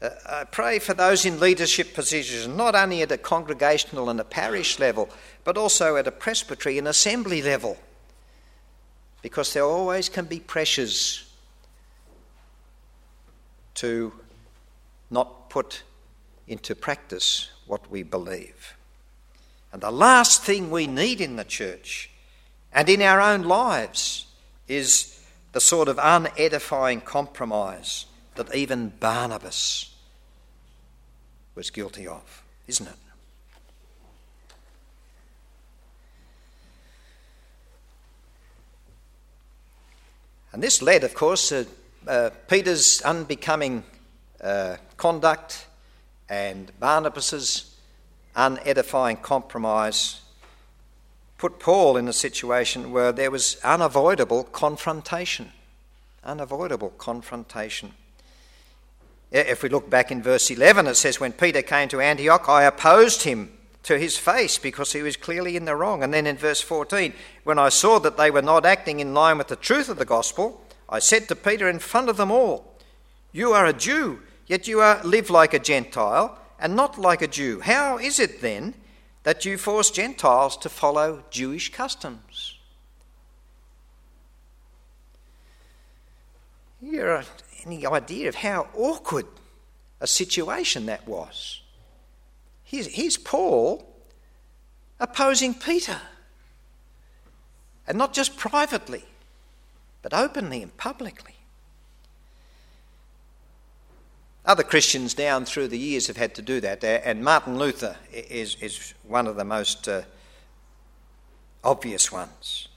Uh, 0.00 0.10
I 0.26 0.44
pray 0.44 0.78
for 0.78 0.94
those 0.94 1.24
in 1.24 1.40
leadership 1.40 1.94
positions, 1.94 2.48
not 2.48 2.74
only 2.74 3.02
at 3.02 3.12
a 3.12 3.18
congregational 3.18 4.10
and 4.10 4.20
a 4.20 4.24
parish 4.24 4.78
level, 4.78 5.08
but 5.44 5.56
also 5.56 5.96
at 5.96 6.06
a 6.06 6.12
presbytery 6.12 6.78
and 6.78 6.88
assembly 6.88 7.42
level, 7.42 7.78
because 9.22 9.52
there 9.52 9.64
always 9.64 10.08
can 10.08 10.26
be 10.26 10.40
pressures 10.40 11.30
to 13.74 14.12
not 15.10 15.48
put 15.50 15.82
into 16.46 16.74
practice 16.74 17.50
what 17.66 17.90
we 17.90 18.02
believe. 18.02 18.76
And 19.72 19.82
the 19.82 19.90
last 19.90 20.42
thing 20.42 20.70
we 20.70 20.86
need 20.86 21.20
in 21.20 21.36
the 21.36 21.44
church 21.44 22.10
and 22.72 22.88
in 22.88 23.02
our 23.02 23.20
own 23.20 23.42
lives 23.42 24.26
is 24.68 25.20
the 25.52 25.60
sort 25.60 25.88
of 25.88 25.96
unedifying 25.98 27.00
compromise 27.00 28.06
that 28.36 28.54
even 28.54 28.92
Barnabas 29.00 29.94
was 31.54 31.70
guilty 31.70 32.06
of, 32.06 32.42
isn't 32.66 32.86
it? 32.86 32.96
And 40.52 40.62
this 40.62 40.80
led, 40.80 41.02
of 41.02 41.14
course, 41.14 41.48
to 41.48 41.66
uh, 42.06 42.30
Peter's 42.48 43.02
unbecoming 43.02 43.82
uh, 44.40 44.76
conduct 44.96 45.66
and 46.28 46.70
Barnabas's 46.78 47.76
unedifying 48.36 49.16
compromise 49.16 50.20
put 51.38 51.58
Paul 51.58 51.96
in 51.96 52.06
a 52.08 52.12
situation 52.12 52.92
where 52.92 53.10
there 53.10 53.30
was 53.30 53.56
unavoidable 53.64 54.44
confrontation. 54.44 55.52
Unavoidable 56.22 56.90
confrontation. 56.90 57.92
If 59.34 59.64
we 59.64 59.68
look 59.68 59.90
back 59.90 60.12
in 60.12 60.22
verse 60.22 60.48
11, 60.48 60.86
it 60.86 60.94
says, 60.94 61.18
When 61.18 61.32
Peter 61.32 61.60
came 61.60 61.88
to 61.88 62.00
Antioch, 62.00 62.48
I 62.48 62.62
opposed 62.62 63.24
him 63.24 63.50
to 63.82 63.98
his 63.98 64.16
face 64.16 64.58
because 64.58 64.92
he 64.92 65.02
was 65.02 65.16
clearly 65.16 65.56
in 65.56 65.64
the 65.64 65.74
wrong. 65.74 66.04
And 66.04 66.14
then 66.14 66.24
in 66.24 66.36
verse 66.36 66.60
14, 66.60 67.12
when 67.42 67.58
I 67.58 67.68
saw 67.68 67.98
that 67.98 68.16
they 68.16 68.30
were 68.30 68.42
not 68.42 68.64
acting 68.64 69.00
in 69.00 69.12
line 69.12 69.36
with 69.36 69.48
the 69.48 69.56
truth 69.56 69.88
of 69.88 69.98
the 69.98 70.04
gospel, 70.04 70.64
I 70.88 71.00
said 71.00 71.26
to 71.28 71.34
Peter 71.34 71.68
in 71.68 71.80
front 71.80 72.08
of 72.08 72.16
them 72.16 72.30
all, 72.30 72.78
You 73.32 73.52
are 73.52 73.66
a 73.66 73.72
Jew, 73.72 74.20
yet 74.46 74.68
you 74.68 74.78
are, 74.80 75.02
live 75.02 75.30
like 75.30 75.52
a 75.52 75.58
Gentile 75.58 76.38
and 76.60 76.76
not 76.76 76.96
like 76.96 77.20
a 77.20 77.26
Jew. 77.26 77.58
How 77.58 77.98
is 77.98 78.20
it 78.20 78.40
then 78.40 78.74
that 79.24 79.44
you 79.44 79.58
force 79.58 79.90
Gentiles 79.90 80.56
to 80.58 80.68
follow 80.68 81.24
Jewish 81.30 81.72
customs? 81.72 82.56
You 86.80 87.24
any 87.66 87.86
idea 87.86 88.28
of 88.28 88.36
how 88.36 88.68
awkward 88.74 89.26
a 90.00 90.06
situation 90.06 90.86
that 90.86 91.06
was? 91.06 91.62
Here's, 92.64 92.86
here's 92.86 93.16
Paul 93.16 93.86
opposing 95.00 95.54
Peter. 95.54 96.00
And 97.86 97.98
not 97.98 98.14
just 98.14 98.36
privately, 98.36 99.04
but 100.02 100.14
openly 100.14 100.62
and 100.62 100.74
publicly. 100.76 101.34
Other 104.46 104.62
Christians 104.62 105.14
down 105.14 105.44
through 105.46 105.68
the 105.68 105.78
years 105.78 106.06
have 106.06 106.18
had 106.18 106.34
to 106.34 106.42
do 106.42 106.60
that, 106.60 106.84
and 106.84 107.24
Martin 107.24 107.58
Luther 107.58 107.96
is, 108.12 108.56
is 108.60 108.92
one 109.02 109.26
of 109.26 109.36
the 109.36 109.44
most 109.44 109.88
uh, 109.88 110.02
obvious 111.62 112.12
ones. 112.12 112.68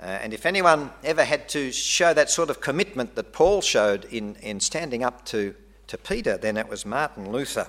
Uh, 0.00 0.06
and 0.06 0.32
if 0.32 0.46
anyone 0.46 0.90
ever 1.02 1.24
had 1.24 1.48
to 1.48 1.72
show 1.72 2.14
that 2.14 2.30
sort 2.30 2.50
of 2.50 2.60
commitment 2.60 3.16
that 3.16 3.32
Paul 3.32 3.60
showed 3.60 4.04
in, 4.04 4.36
in 4.36 4.60
standing 4.60 5.02
up 5.02 5.24
to, 5.26 5.54
to 5.88 5.98
Peter, 5.98 6.36
then 6.36 6.56
it 6.56 6.68
was 6.68 6.86
Martin 6.86 7.32
Luther. 7.32 7.68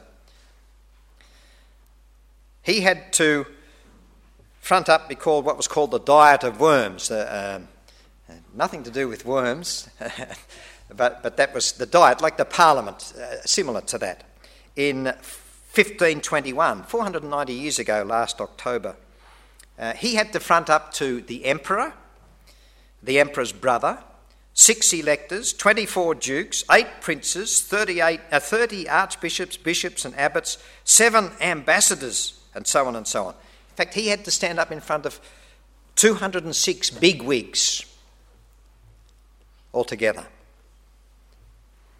He 2.61 2.81
had 2.81 3.11
to 3.13 3.47
front 4.59 4.89
up 4.89 5.09
be 5.09 5.15
called 5.15 5.45
what 5.45 5.57
was 5.57 5.67
called 5.67 5.89
the 5.91 5.99
diet 5.99 6.43
of 6.43 6.59
worms. 6.59 7.09
Uh, 7.09 7.61
nothing 8.53 8.83
to 8.83 8.91
do 8.91 9.07
with 9.07 9.25
worms, 9.25 9.89
but, 10.95 11.23
but 11.23 11.37
that 11.37 11.53
was 11.53 11.73
the 11.73 11.85
diet, 11.85 12.21
like 12.21 12.37
the 12.37 12.45
parliament, 12.45 13.13
uh, 13.19 13.41
similar 13.45 13.81
to 13.81 13.97
that. 13.97 14.23
In 14.75 15.05
1521, 15.05 16.83
490 16.83 17.53
years 17.53 17.79
ago, 17.79 18.03
last 18.03 18.39
October, 18.41 18.95
uh, 19.77 19.93
he 19.93 20.15
had 20.15 20.33
to 20.33 20.39
front 20.39 20.69
up 20.69 20.93
to 20.93 21.21
the 21.21 21.45
emperor, 21.45 21.93
the 23.01 23.19
emperor's 23.19 23.51
brother, 23.51 23.99
six 24.53 24.93
electors, 24.93 25.53
24 25.53 26.15
dukes, 26.15 26.63
eight 26.71 27.01
princes, 27.01 27.61
38, 27.61 28.19
uh, 28.31 28.39
30 28.39 28.89
archbishops, 28.89 29.57
bishops, 29.57 30.05
and 30.05 30.15
abbots, 30.17 30.57
seven 30.83 31.31
ambassadors, 31.39 32.39
and 32.53 32.67
so 32.67 32.85
on 32.85 32.95
and 32.95 33.07
so 33.07 33.25
on. 33.25 33.33
In 33.33 33.75
fact, 33.75 33.93
he 33.93 34.07
had 34.07 34.25
to 34.25 34.31
stand 34.31 34.59
up 34.59 34.71
in 34.71 34.81
front 34.81 35.05
of 35.05 35.19
206 35.95 36.89
bigwigs 36.91 37.85
altogether. 39.73 40.27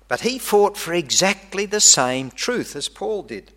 But 0.08 0.22
he 0.22 0.40
fought 0.40 0.76
for 0.76 0.94
exactly 0.94 1.66
the 1.66 1.80
same 1.80 2.32
truth 2.32 2.76
as 2.76 2.90
Paul 2.90 3.24
did. 3.24 3.52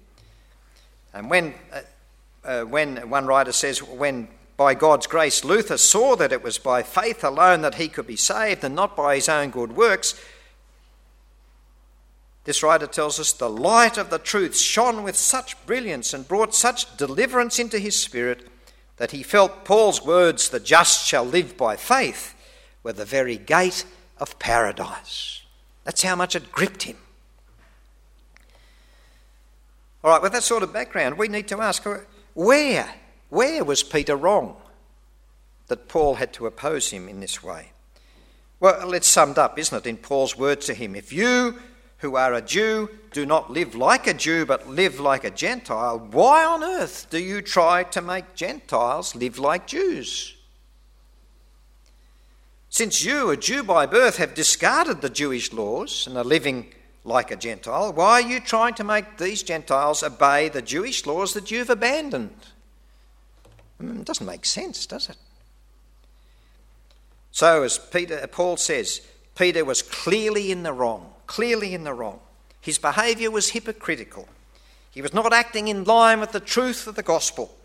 And 1.15 1.31
when, 1.31 1.55
uh, 1.73 1.81
uh, 2.45 2.63
when 2.65 3.09
one 3.09 3.27
writer 3.27 3.53
says, 3.53 3.83
when 3.83 4.29
by 4.63 4.75
God's 4.75 5.09
grace 5.09 5.43
Luther 5.43 5.77
saw 5.77 6.15
that 6.15 6.31
it 6.31 6.45
was 6.45 6.57
by 6.57 6.85
faith 6.85 7.25
alone 7.25 7.63
that 7.63 7.75
he 7.75 7.89
could 7.89 8.07
be 8.07 8.15
saved 8.15 8.63
and 8.63 8.77
not 8.77 8.95
by 8.97 9.17
his 9.17 9.29
own 9.29 9.51
good 9.51 9.75
works, 9.75 10.15
this 12.45 12.63
writer 12.63 12.87
tells 12.87 13.19
us 13.19 13.33
the 13.33 13.51
light 13.51 13.99
of 13.99 14.11
the 14.11 14.21
truth 14.21 14.57
shone 14.57 15.03
with 15.03 15.17
such 15.17 15.67
brilliance 15.67 16.15
and 16.15 16.29
brought 16.29 16.55
such 16.55 16.97
deliverance 16.97 17.59
into 17.59 17.81
his 17.81 18.01
spirit 18.01 18.47
that 18.99 19.11
he 19.11 19.25
felt 19.25 19.65
Paul's 19.65 20.05
words, 20.05 20.49
the 20.49 20.61
just 20.61 21.09
shall 21.09 21.25
live 21.25 21.57
by 21.57 21.75
faith, 21.75 22.33
were 22.85 22.93
the 22.93 23.05
very 23.05 23.39
gate 23.39 23.85
of 24.19 24.39
paradise. 24.39 25.43
That's 25.83 26.05
how 26.05 26.15
much 26.15 26.37
it 26.37 26.53
gripped 26.53 26.85
him. 26.85 26.99
All 30.05 30.13
right, 30.13 30.23
with 30.23 30.31
that 30.31 30.45
sort 30.45 30.63
of 30.63 30.73
background, 30.73 31.19
we 31.19 31.27
need 31.27 31.49
to 31.49 31.61
ask 31.61 31.85
where, 32.35 32.95
where 33.33 33.65
was 33.65 33.83
Peter 33.83 34.15
wrong 34.15 34.57
that 35.69 35.89
Paul 35.89 36.17
had 36.17 36.35
to 36.35 36.47
oppose 36.47 36.91
him 36.91 37.09
in 37.09 37.21
this 37.21 37.43
way? 37.43 37.73
Well, 38.61 38.93
it's 38.93 39.07
summed 39.07 39.39
up, 39.39 39.59
isn't 39.59 39.87
it, 39.87 39.89
in 39.89 39.97
Paul's 39.97 40.37
words 40.37 40.67
to 40.67 40.75
him 40.75 40.95
If 40.95 41.15
you 41.15 41.59
who 41.99 42.17
are 42.17 42.35
a 42.35 42.43
Jew 42.43 42.91
do 43.11 43.25
not 43.25 43.51
live 43.51 43.75
like 43.75 44.07
a 44.07 44.13
Jew 44.13 44.45
but 44.45 44.69
live 44.69 45.01
like 45.01 45.25
a 45.25 45.31
Gentile, 45.31 45.99
why 45.99 46.45
on 46.45 46.63
earth 46.63 47.07
do 47.09 47.19
you 47.19 47.41
try 47.41 47.85
to 47.85 48.03
make 48.03 48.35
Gentiles 48.35 49.15
live 49.15 49.39
like 49.39 49.67
Jews? 49.67 50.37
Since 52.69 53.03
you, 53.03 53.31
a 53.31 53.37
Jew 53.39 53.63
by 53.63 53.87
birth, 53.87 54.19
have 54.19 54.35
discarded 54.35 55.01
the 55.01 55.09
Jewish 55.09 55.55
laws 55.55 56.07
and 56.07 56.19
are 56.19 56.25
living 56.25 56.67
like 57.03 57.31
a 57.31 57.37
Gentile, 57.37 57.95
why 57.95 58.21
are 58.21 58.29
you 58.29 58.41
trying 58.41 58.75
to 58.75 58.85
make 58.85 59.17
these 59.17 59.43
Gentiles 59.43 60.03
obey 60.03 60.51
the 60.51 60.61
Jewish 60.61 61.07
laws 61.07 61.33
that 61.33 61.51
you've 61.51 61.71
abandoned? 61.71 62.37
Hmm, 63.83 64.01
it 64.01 64.05
doesn't 64.05 64.27
make 64.27 64.45
sense, 64.45 64.87
does 64.87 65.09
it? 65.09 65.17
So, 67.33 67.63
as 67.63 67.79
Peter, 67.79 68.27
Paul 68.29 68.57
says, 68.57 69.01
Peter 69.35 69.65
was 69.65 69.83
clearly 69.83 70.53
in 70.53 70.63
the 70.63 70.73
wrong 70.73 71.13
clearly 71.33 71.73
in 71.73 71.85
the 71.85 71.95
wrong. 71.95 72.21
His 72.61 72.77
behaviour 72.77 73.31
was 73.31 73.51
hypocritical. 73.51 74.29
He 74.91 75.01
was 75.01 75.15
not 75.15 75.33
acting 75.33 75.69
in 75.69 75.85
line 75.85 76.21
with 76.21 76.33
the 76.33 76.41
truth 76.41 76.87
of 76.87 76.95
the 76.95 77.03
gospel, 77.03 77.57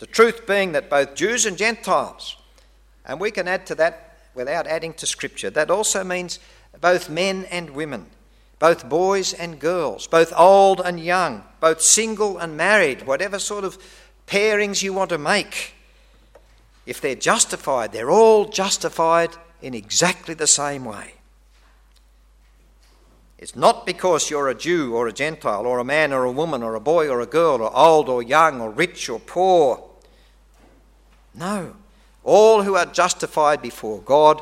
the 0.00 0.06
truth 0.06 0.44
being 0.44 0.72
that 0.72 0.90
both 0.90 1.14
Jews 1.14 1.46
and 1.46 1.56
Gentiles, 1.56 2.36
and 3.06 3.20
we 3.20 3.30
can 3.30 3.46
add 3.46 3.64
to 3.66 3.76
that 3.76 4.18
without 4.34 4.66
adding 4.66 4.92
to 4.94 5.06
Scripture, 5.06 5.50
that 5.50 5.70
also 5.70 6.02
means 6.02 6.40
both 6.80 7.08
men 7.08 7.44
and 7.44 7.70
women, 7.70 8.06
both 8.58 8.88
boys 8.88 9.32
and 9.32 9.60
girls, 9.60 10.08
both 10.08 10.32
old 10.36 10.80
and 10.80 10.98
young, 10.98 11.44
both 11.60 11.80
single 11.80 12.38
and 12.38 12.56
married, 12.56 13.06
whatever 13.06 13.38
sort 13.38 13.62
of 13.62 13.78
pairings 14.32 14.82
you 14.82 14.94
want 14.94 15.10
to 15.10 15.18
make. 15.18 15.74
If 16.86 17.02
they're 17.02 17.14
justified, 17.14 17.92
they're 17.92 18.10
all 18.10 18.46
justified 18.46 19.30
in 19.60 19.74
exactly 19.74 20.34
the 20.34 20.46
same 20.46 20.86
way. 20.86 21.14
It's 23.36 23.54
not 23.54 23.84
because 23.84 24.30
you're 24.30 24.48
a 24.48 24.54
Jew 24.54 24.94
or 24.94 25.06
a 25.06 25.12
Gentile 25.12 25.66
or 25.66 25.78
a 25.78 25.84
man 25.84 26.12
or 26.14 26.24
a 26.24 26.32
woman 26.32 26.62
or 26.62 26.74
a 26.74 26.80
boy 26.80 27.08
or 27.08 27.20
a 27.20 27.26
girl 27.26 27.60
or 27.60 27.76
old 27.76 28.08
or 28.08 28.22
young 28.22 28.60
or 28.60 28.70
rich 28.70 29.10
or 29.10 29.20
poor. 29.20 29.84
No. 31.34 31.76
All 32.24 32.62
who 32.62 32.76
are 32.76 32.86
justified 32.86 33.60
before 33.60 34.00
God 34.00 34.40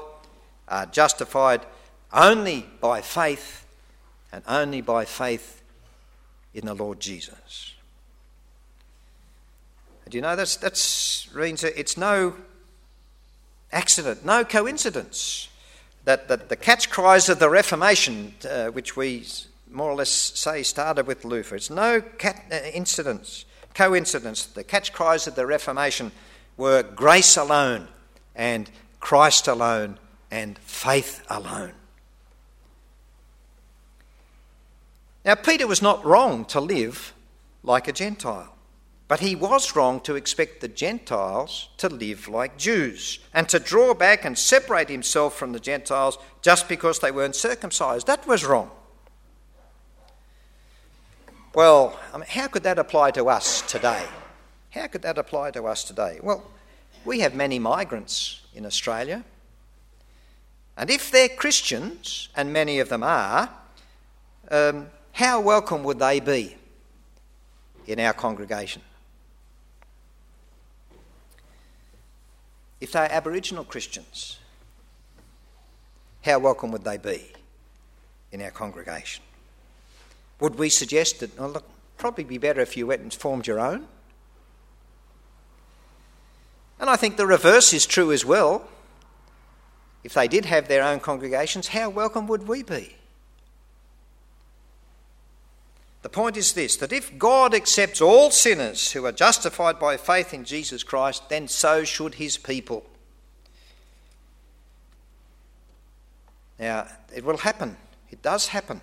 are 0.68 0.86
justified 0.86 1.66
only 2.12 2.66
by 2.80 3.00
faith 3.00 3.66
and 4.32 4.44
only 4.46 4.82
by 4.82 5.04
faith 5.04 5.62
in 6.54 6.66
the 6.66 6.74
Lord 6.74 7.00
Jesus. 7.00 7.74
Do 10.10 10.18
you 10.18 10.22
know 10.22 10.34
that's 10.34 10.56
that's 10.56 11.28
it's 11.32 11.96
no 11.96 12.34
accident, 13.72 14.24
no 14.24 14.44
coincidence 14.44 15.48
that, 16.04 16.28
that 16.28 16.48
the 16.48 16.56
catch 16.56 16.90
cries 16.90 17.28
of 17.28 17.38
the 17.38 17.48
Reformation, 17.48 18.34
uh, 18.48 18.66
which 18.66 18.96
we 18.96 19.24
more 19.70 19.90
or 19.90 19.94
less 19.94 20.10
say 20.10 20.64
started 20.64 21.06
with 21.06 21.24
Luther, 21.24 21.54
it's 21.54 21.70
no 21.70 22.00
cat, 22.00 22.44
uh, 22.50 22.56
incidents, 22.74 23.44
coincidence. 23.74 24.46
The 24.46 24.64
catch 24.64 24.92
cries 24.92 25.28
of 25.28 25.36
the 25.36 25.46
Reformation 25.46 26.10
were 26.56 26.82
grace 26.82 27.36
alone 27.36 27.86
and 28.34 28.68
Christ 28.98 29.46
alone 29.46 29.98
and 30.30 30.58
faith 30.58 31.24
alone. 31.30 31.72
Now, 35.24 35.36
Peter 35.36 35.66
was 35.66 35.82
not 35.82 36.04
wrong 36.04 36.44
to 36.46 36.60
live 36.60 37.12
like 37.62 37.86
a 37.86 37.92
Gentile. 37.92 38.56
But 39.10 39.18
he 39.18 39.34
was 39.34 39.74
wrong 39.74 39.98
to 40.02 40.14
expect 40.14 40.60
the 40.60 40.68
Gentiles 40.68 41.70
to 41.78 41.88
live 41.88 42.28
like 42.28 42.56
Jews 42.56 43.18
and 43.34 43.48
to 43.48 43.58
draw 43.58 43.92
back 43.92 44.24
and 44.24 44.38
separate 44.38 44.88
himself 44.88 45.34
from 45.34 45.50
the 45.50 45.58
Gentiles 45.58 46.16
just 46.42 46.68
because 46.68 47.00
they 47.00 47.10
weren't 47.10 47.34
circumcised. 47.34 48.06
That 48.06 48.24
was 48.28 48.44
wrong. 48.44 48.70
Well, 51.56 51.98
I 52.14 52.18
mean, 52.18 52.26
how 52.28 52.46
could 52.46 52.62
that 52.62 52.78
apply 52.78 53.10
to 53.10 53.28
us 53.28 53.62
today? 53.62 54.06
How 54.70 54.86
could 54.86 55.02
that 55.02 55.18
apply 55.18 55.50
to 55.50 55.66
us 55.66 55.82
today? 55.82 56.20
Well, 56.22 56.48
we 57.04 57.18
have 57.18 57.34
many 57.34 57.58
migrants 57.58 58.42
in 58.54 58.64
Australia. 58.64 59.24
And 60.76 60.88
if 60.88 61.10
they're 61.10 61.30
Christians, 61.30 62.28
and 62.36 62.52
many 62.52 62.78
of 62.78 62.88
them 62.88 63.02
are, 63.02 63.50
um, 64.52 64.86
how 65.10 65.40
welcome 65.40 65.82
would 65.82 65.98
they 65.98 66.20
be 66.20 66.54
in 67.88 67.98
our 67.98 68.12
congregation? 68.12 68.82
If 72.80 72.92
they're 72.92 73.12
Aboriginal 73.12 73.64
Christians, 73.64 74.38
how 76.22 76.38
welcome 76.38 76.70
would 76.72 76.84
they 76.84 76.96
be 76.96 77.32
in 78.32 78.40
our 78.42 78.50
congregation? 78.50 79.22
Would 80.40 80.58
we 80.58 80.70
suggest 80.70 81.20
that, 81.20 81.38
well, 81.38 81.50
look, 81.50 81.68
probably 81.98 82.24
be 82.24 82.38
better 82.38 82.60
if 82.60 82.76
you 82.76 82.86
went 82.86 83.02
and 83.02 83.12
formed 83.12 83.46
your 83.46 83.60
own? 83.60 83.86
And 86.78 86.88
I 86.88 86.96
think 86.96 87.18
the 87.18 87.26
reverse 87.26 87.74
is 87.74 87.84
true 87.84 88.10
as 88.10 88.24
well. 88.24 88.66
If 90.02 90.14
they 90.14 90.28
did 90.28 90.46
have 90.46 90.66
their 90.66 90.82
own 90.82 91.00
congregations, 91.00 91.68
how 91.68 91.90
welcome 91.90 92.26
would 92.26 92.48
we 92.48 92.62
be? 92.62 92.96
The 96.02 96.08
point 96.08 96.36
is 96.36 96.52
this 96.54 96.76
that 96.76 96.92
if 96.92 97.18
God 97.18 97.54
accepts 97.54 98.00
all 98.00 98.30
sinners 98.30 98.92
who 98.92 99.04
are 99.04 99.12
justified 99.12 99.78
by 99.78 99.96
faith 99.96 100.32
in 100.32 100.44
Jesus 100.44 100.82
Christ, 100.82 101.28
then 101.28 101.48
so 101.48 101.84
should 101.84 102.14
his 102.14 102.38
people. 102.38 102.86
Now, 106.58 106.86
it 107.14 107.24
will 107.24 107.38
happen. 107.38 107.76
It 108.10 108.22
does 108.22 108.48
happen. 108.48 108.80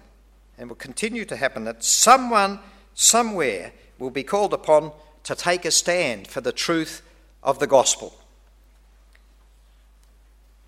And 0.57 0.69
will 0.69 0.75
continue 0.75 1.25
to 1.25 1.35
happen 1.35 1.65
that 1.65 1.83
someone, 1.83 2.59
somewhere, 2.95 3.71
will 3.99 4.09
be 4.09 4.23
called 4.23 4.53
upon 4.53 4.91
to 5.23 5.35
take 5.35 5.65
a 5.65 5.71
stand 5.71 6.27
for 6.27 6.41
the 6.41 6.51
truth 6.51 7.03
of 7.43 7.59
the 7.59 7.67
gospel. 7.67 8.19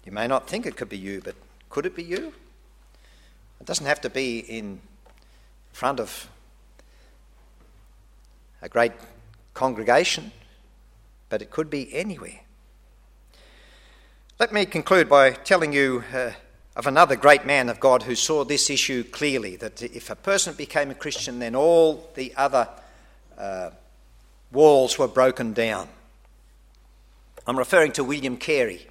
You 0.05 0.11
may 0.11 0.27
not 0.27 0.47
think 0.47 0.65
it 0.65 0.75
could 0.75 0.89
be 0.89 0.97
you, 0.97 1.21
but 1.23 1.35
could 1.69 1.85
it 1.85 1.95
be 1.95 2.03
you? 2.03 2.33
It 3.59 3.65
doesn't 3.65 3.85
have 3.85 4.01
to 4.01 4.09
be 4.09 4.39
in 4.39 4.79
front 5.73 5.99
of 5.99 6.29
a 8.61 8.69
great 8.69 8.91
congregation, 9.53 10.31
but 11.29 11.41
it 11.41 11.51
could 11.51 11.69
be 11.69 11.93
anywhere. 11.93 12.41
Let 14.39 14.53
me 14.53 14.65
conclude 14.65 15.09
by 15.09 15.31
telling 15.31 15.73
you 15.73 16.03
uh, 16.13 16.31
of 16.75 16.87
another 16.87 17.15
great 17.15 17.45
man 17.45 17.67
of 17.67 17.79
God 17.79 18.03
who 18.03 18.15
saw 18.15 18.45
this 18.45 18.69
issue 18.69 19.03
clearly 19.03 19.57
that 19.57 19.81
if 19.81 20.09
a 20.09 20.15
person 20.15 20.53
became 20.53 20.89
a 20.89 20.95
Christian, 20.95 21.39
then 21.39 21.55
all 21.55 22.09
the 22.15 22.33
other 22.37 22.69
uh, 23.37 23.71
walls 24.51 24.97
were 24.97 25.07
broken 25.07 25.51
down. 25.53 25.89
I'm 27.45 27.57
referring 27.57 27.91
to 27.93 28.03
William 28.03 28.37
Carey, 28.37 28.87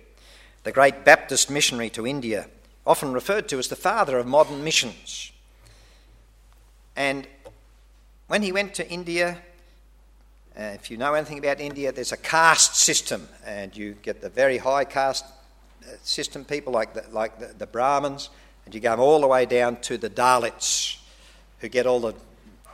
the 0.64 0.72
great 0.72 1.04
Baptist 1.04 1.50
missionary 1.50 1.90
to 1.90 2.06
India, 2.06 2.48
often 2.86 3.12
referred 3.12 3.48
to 3.48 3.58
as 3.58 3.68
the 3.68 3.76
father 3.76 4.18
of 4.18 4.26
modern 4.26 4.64
missions. 4.64 5.32
And 6.96 7.26
when 8.26 8.42
he 8.42 8.52
went 8.52 8.74
to 8.74 8.90
India, 8.90 9.38
uh, 10.58 10.62
if 10.74 10.90
you 10.90 10.96
know 10.96 11.14
anything 11.14 11.38
about 11.38 11.60
India, 11.60 11.92
there's 11.92 12.10
a 12.10 12.16
caste 12.16 12.74
system, 12.74 13.28
and 13.46 13.76
you 13.76 13.92
get 14.02 14.20
the 14.20 14.28
very 14.28 14.58
high 14.58 14.84
caste 14.84 15.24
uh, 15.84 15.92
system 16.02 16.44
people 16.44 16.72
like 16.72 16.94
the, 16.94 17.04
like 17.12 17.38
the, 17.38 17.54
the 17.56 17.66
Brahmins, 17.66 18.28
and 18.64 18.74
you 18.74 18.80
go 18.80 18.96
all 18.96 19.20
the 19.20 19.26
way 19.28 19.46
down 19.46 19.76
to 19.82 19.96
the 19.96 20.10
Dalits, 20.10 20.98
who 21.60 21.68
get 21.68 21.86
all 21.86 22.00
the 22.00 22.14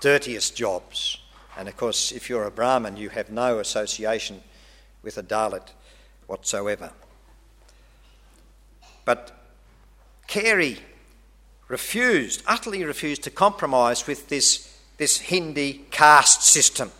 dirtiest 0.01 0.57
jobs. 0.57 1.19
And 1.59 1.69
of 1.69 1.77
course, 1.77 2.11
if 2.11 2.31
you're 2.31 2.47
a 2.47 2.51
Brahmin, 2.51 2.97
you 2.97 3.11
have 3.11 3.31
no 3.31 3.59
association 3.59 4.43
with 5.03 5.19
a 5.19 5.23
Dalit 5.23 5.69
whatsoever. 6.27 6.91
But 9.05 9.31
Carey 10.27 10.79
refused, 11.69 12.43
utterly 12.47 12.83
refused 12.83 13.25
to 13.25 13.31
compromise 13.31 14.07
with 14.07 14.31
this, 14.31 14.75
this 14.97 15.19
Hindi 15.21 15.85
caste 15.91 16.43
system. 16.43 16.91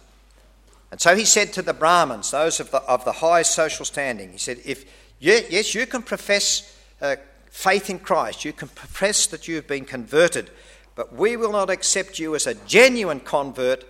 And 0.95 1.01
so 1.01 1.17
he 1.17 1.25
said 1.25 1.53
to 1.55 1.63
the 1.63 1.75
Brahmins, 1.75 2.31
those 2.31 2.61
of 2.61 2.71
the, 2.71 2.81
of 2.83 3.05
the 3.05 3.11
high 3.11 3.43
social 3.43 3.85
standing, 3.85 4.31
he 4.31 4.39
said, 4.39 4.59
if 4.65 4.85
yes, 5.19 5.75
you 5.75 5.89
can 5.89 6.03
profess 6.03 6.73
uh, 7.03 7.17
faith 7.51 7.91
in 7.91 7.99
Christ, 7.99 8.45
you 8.45 8.53
can 8.53 8.69
profess 8.69 9.27
that 9.27 9.49
you've 9.49 9.67
been 9.67 9.87
converted, 9.87 10.51
but 10.95 11.13
we 11.13 11.37
will 11.37 11.51
not 11.51 11.69
accept 11.69 12.21
you 12.21 12.37
as 12.37 12.47
a 12.47 12.55
genuine 12.55 13.19
convert 13.19 13.85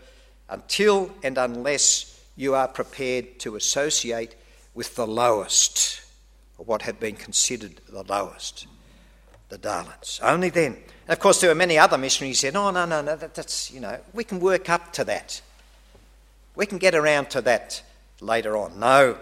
until 0.48 1.10
and 1.22 1.36
unless 1.36 2.18
you 2.36 2.54
are 2.54 2.68
prepared 2.68 3.38
to 3.40 3.56
associate 3.56 4.34
with 4.72 4.96
the 4.96 5.06
lowest, 5.06 6.00
or 6.56 6.64
what 6.64 6.80
had 6.80 6.98
been 6.98 7.16
considered 7.16 7.82
the 7.86 8.02
lowest, 8.04 8.66
the 9.50 9.58
Dalits. 9.58 10.20
Only 10.22 10.48
then. 10.48 10.78
And 11.06 11.10
of 11.10 11.18
course, 11.18 11.42
there 11.42 11.50
were 11.50 11.54
many 11.54 11.76
other 11.76 11.98
missionaries 11.98 12.40
who 12.40 12.46
said, 12.46 12.56
oh, 12.56 12.70
no, 12.70 12.86
no, 12.86 13.02
no, 13.02 13.14
that, 13.14 13.34
that's, 13.34 13.70
you 13.70 13.80
know, 13.80 14.00
we 14.14 14.24
can 14.24 14.40
work 14.40 14.70
up 14.70 14.90
to 14.94 15.04
that. 15.04 15.42
We 16.54 16.66
can 16.66 16.78
get 16.78 16.94
around 16.94 17.30
to 17.30 17.40
that 17.42 17.82
later 18.20 18.56
on. 18.56 18.78
No, 18.78 19.18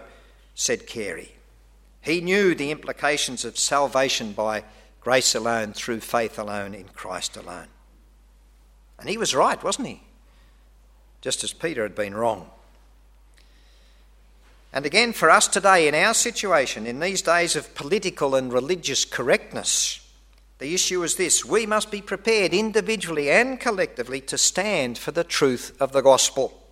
said 0.55 0.87
Carey. 0.87 1.35
He 2.01 2.21
knew 2.21 2.53
the 2.53 2.71
implications 2.71 3.45
of 3.45 3.57
salvation 3.57 4.33
by 4.33 4.63
grace 4.99 5.35
alone, 5.35 5.73
through 5.73 5.99
faith 5.99 6.39
alone, 6.39 6.73
in 6.73 6.85
Christ 6.89 7.35
alone. 7.35 7.67
And 8.99 9.09
he 9.09 9.17
was 9.17 9.35
right, 9.35 9.61
wasn't 9.63 9.87
he? 9.87 10.01
Just 11.21 11.43
as 11.43 11.53
Peter 11.53 11.83
had 11.83 11.95
been 11.95 12.15
wrong. 12.15 12.49
And 14.71 14.85
again, 14.85 15.13
for 15.13 15.29
us 15.29 15.47
today, 15.47 15.87
in 15.87 15.93
our 15.93 16.13
situation, 16.13 16.87
in 16.87 16.99
these 16.99 17.21
days 17.21 17.55
of 17.55 17.75
political 17.75 18.33
and 18.33 18.51
religious 18.51 19.05
correctness, 19.05 19.99
the 20.57 20.73
issue 20.73 21.03
is 21.03 21.15
this 21.15 21.45
we 21.45 21.65
must 21.65 21.91
be 21.91 22.01
prepared 22.01 22.53
individually 22.53 23.29
and 23.29 23.59
collectively 23.59 24.21
to 24.21 24.37
stand 24.37 24.97
for 24.97 25.11
the 25.11 25.23
truth 25.23 25.75
of 25.79 25.91
the 25.91 26.01
gospel. 26.01 26.62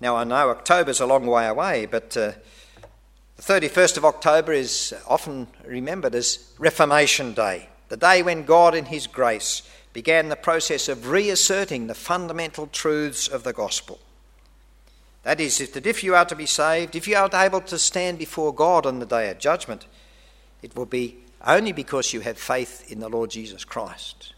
Now, 0.00 0.16
I 0.16 0.24
know 0.24 0.48
October's 0.48 1.00
a 1.00 1.06
long 1.06 1.26
way 1.26 1.46
away, 1.46 1.84
but 1.84 2.16
uh, 2.16 2.32
the 3.36 3.42
31st 3.42 3.98
of 3.98 4.04
October 4.06 4.52
is 4.52 4.94
often 5.06 5.46
remembered 5.66 6.14
as 6.14 6.52
Reformation 6.58 7.34
Day, 7.34 7.68
the 7.88 7.98
day 7.98 8.22
when 8.22 8.44
God, 8.44 8.74
in 8.74 8.86
His 8.86 9.06
grace, 9.06 9.62
began 9.92 10.28
the 10.28 10.36
process 10.36 10.88
of 10.88 11.10
reasserting 11.10 11.86
the 11.86 11.94
fundamental 11.94 12.66
truths 12.68 13.28
of 13.28 13.44
the 13.44 13.52
gospel. 13.52 13.98
That 15.22 15.38
is, 15.38 15.58
that 15.70 15.86
if 15.86 16.02
you 16.02 16.14
are 16.14 16.24
to 16.24 16.36
be 16.36 16.46
saved, 16.46 16.96
if 16.96 17.06
you 17.06 17.16
are 17.16 17.28
able 17.34 17.60
to 17.60 17.78
stand 17.78 18.18
before 18.18 18.54
God 18.54 18.86
on 18.86 19.00
the 19.00 19.06
day 19.06 19.30
of 19.30 19.38
judgment, 19.38 19.86
it 20.62 20.74
will 20.74 20.86
be 20.86 21.18
only 21.46 21.72
because 21.72 22.14
you 22.14 22.20
have 22.20 22.38
faith 22.38 22.90
in 22.90 23.00
the 23.00 23.08
Lord 23.08 23.30
Jesus 23.30 23.64
Christ. 23.64 24.32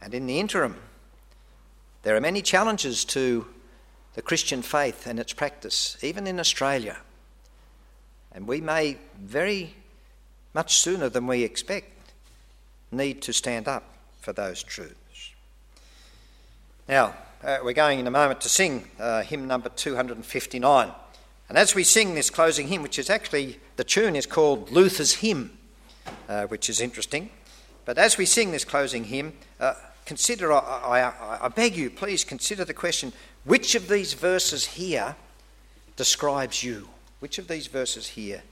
And 0.00 0.14
in 0.14 0.26
the 0.26 0.38
interim, 0.38 0.76
there 2.02 2.16
are 2.16 2.20
many 2.20 2.42
challenges 2.42 3.04
to 3.06 3.46
the 4.14 4.22
Christian 4.22 4.62
faith 4.62 5.06
and 5.06 5.18
its 5.18 5.32
practice, 5.32 5.96
even 6.02 6.26
in 6.26 6.40
Australia. 6.40 6.98
And 8.32 8.46
we 8.46 8.60
may 8.60 8.96
very 9.18 9.74
much 10.54 10.76
sooner 10.78 11.08
than 11.08 11.26
we 11.26 11.42
expect 11.42 12.12
need 12.90 13.22
to 13.22 13.32
stand 13.32 13.68
up 13.68 13.84
for 14.20 14.32
those 14.32 14.62
truths. 14.62 14.94
Now, 16.88 17.14
uh, 17.42 17.58
we're 17.62 17.72
going 17.72 18.00
in 18.00 18.06
a 18.06 18.10
moment 18.10 18.40
to 18.42 18.48
sing 18.48 18.88
uh, 18.98 19.22
hymn 19.22 19.46
number 19.46 19.68
259. 19.68 20.90
And 21.48 21.58
as 21.58 21.74
we 21.74 21.84
sing 21.84 22.14
this 22.14 22.30
closing 22.30 22.68
hymn, 22.68 22.82
which 22.82 22.98
is 22.98 23.10
actually, 23.10 23.58
the 23.76 23.84
tune 23.84 24.16
is 24.16 24.26
called 24.26 24.70
Luther's 24.70 25.14
Hymn, 25.16 25.56
uh, 26.28 26.46
which 26.46 26.68
is 26.68 26.80
interesting. 26.80 27.30
But 27.84 27.98
as 27.98 28.18
we 28.18 28.26
sing 28.26 28.52
this 28.52 28.64
closing 28.64 29.04
hymn, 29.04 29.32
uh, 29.58 29.74
consider, 30.10 30.52
I, 30.52 31.02
I, 31.02 31.38
I 31.42 31.48
beg 31.50 31.76
you, 31.76 31.88
please 31.88 32.24
consider 32.24 32.64
the 32.64 32.74
question 32.74 33.12
which 33.44 33.76
of 33.76 33.86
these 33.86 34.12
verses 34.12 34.66
here 34.66 35.14
describes 35.94 36.64
you? 36.64 36.88
Which 37.20 37.38
of 37.38 37.46
these 37.46 37.68
verses 37.68 38.08
here 38.08 38.42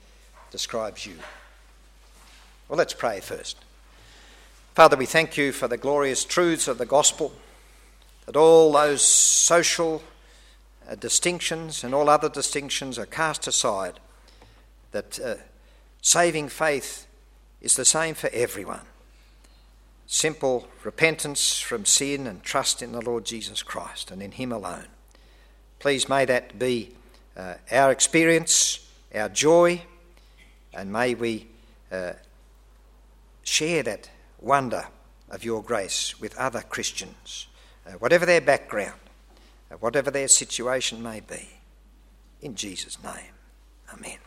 describes 0.51 1.05
you? 1.05 1.15
Well, 2.69 2.77
let's 2.77 2.93
pray 2.93 3.19
first. 3.19 3.57
Father, 4.73 4.95
we 4.95 5.05
thank 5.05 5.35
you 5.35 5.51
for 5.51 5.67
the 5.67 5.75
glorious 5.75 6.23
truths 6.23 6.69
of 6.69 6.77
the 6.77 6.85
gospel 6.85 7.33
that 8.25 8.37
all 8.37 8.71
those 8.71 9.01
social 9.01 10.01
uh, 10.89 10.95
distinctions 10.95 11.83
and 11.83 11.93
all 11.93 12.07
other 12.07 12.29
distinctions 12.29 12.97
are 12.97 13.05
cast 13.05 13.47
aside, 13.47 13.99
that 14.93 15.19
uh, 15.19 15.35
saving 16.01 16.47
faith 16.47 17.05
is 17.59 17.75
the 17.75 17.83
same 17.83 18.15
for 18.15 18.29
everyone. 18.31 18.85
Simple 20.11 20.67
repentance 20.83 21.59
from 21.59 21.85
sin 21.85 22.25
and 22.25 22.41
trust 22.41 22.81
in 22.81 22.93
the 22.93 23.01
Lord 23.01 23.25
Jesus 23.25 23.61
Christ 23.61 24.09
and 24.09 24.23
in 24.23 24.31
Him 24.31 24.51
alone. 24.51 24.87
Please 25.77 26.09
may 26.09 26.25
that 26.25 26.57
be 26.57 26.95
uh, 27.37 27.53
our 27.71 27.91
experience, 27.91 28.89
our 29.13 29.29
joy, 29.29 29.83
and 30.73 30.91
may 30.91 31.13
we 31.13 31.45
uh, 31.91 32.13
share 33.43 33.83
that 33.83 34.09
wonder 34.41 34.87
of 35.29 35.43
your 35.43 35.61
grace 35.61 36.19
with 36.19 36.35
other 36.39 36.61
Christians, 36.61 37.45
uh, 37.85 37.91
whatever 37.91 38.25
their 38.25 38.41
background, 38.41 38.99
uh, 39.71 39.75
whatever 39.75 40.09
their 40.09 40.27
situation 40.27 41.03
may 41.03 41.19
be. 41.19 41.49
In 42.41 42.55
Jesus' 42.55 42.97
name, 43.03 43.35
amen. 43.93 44.17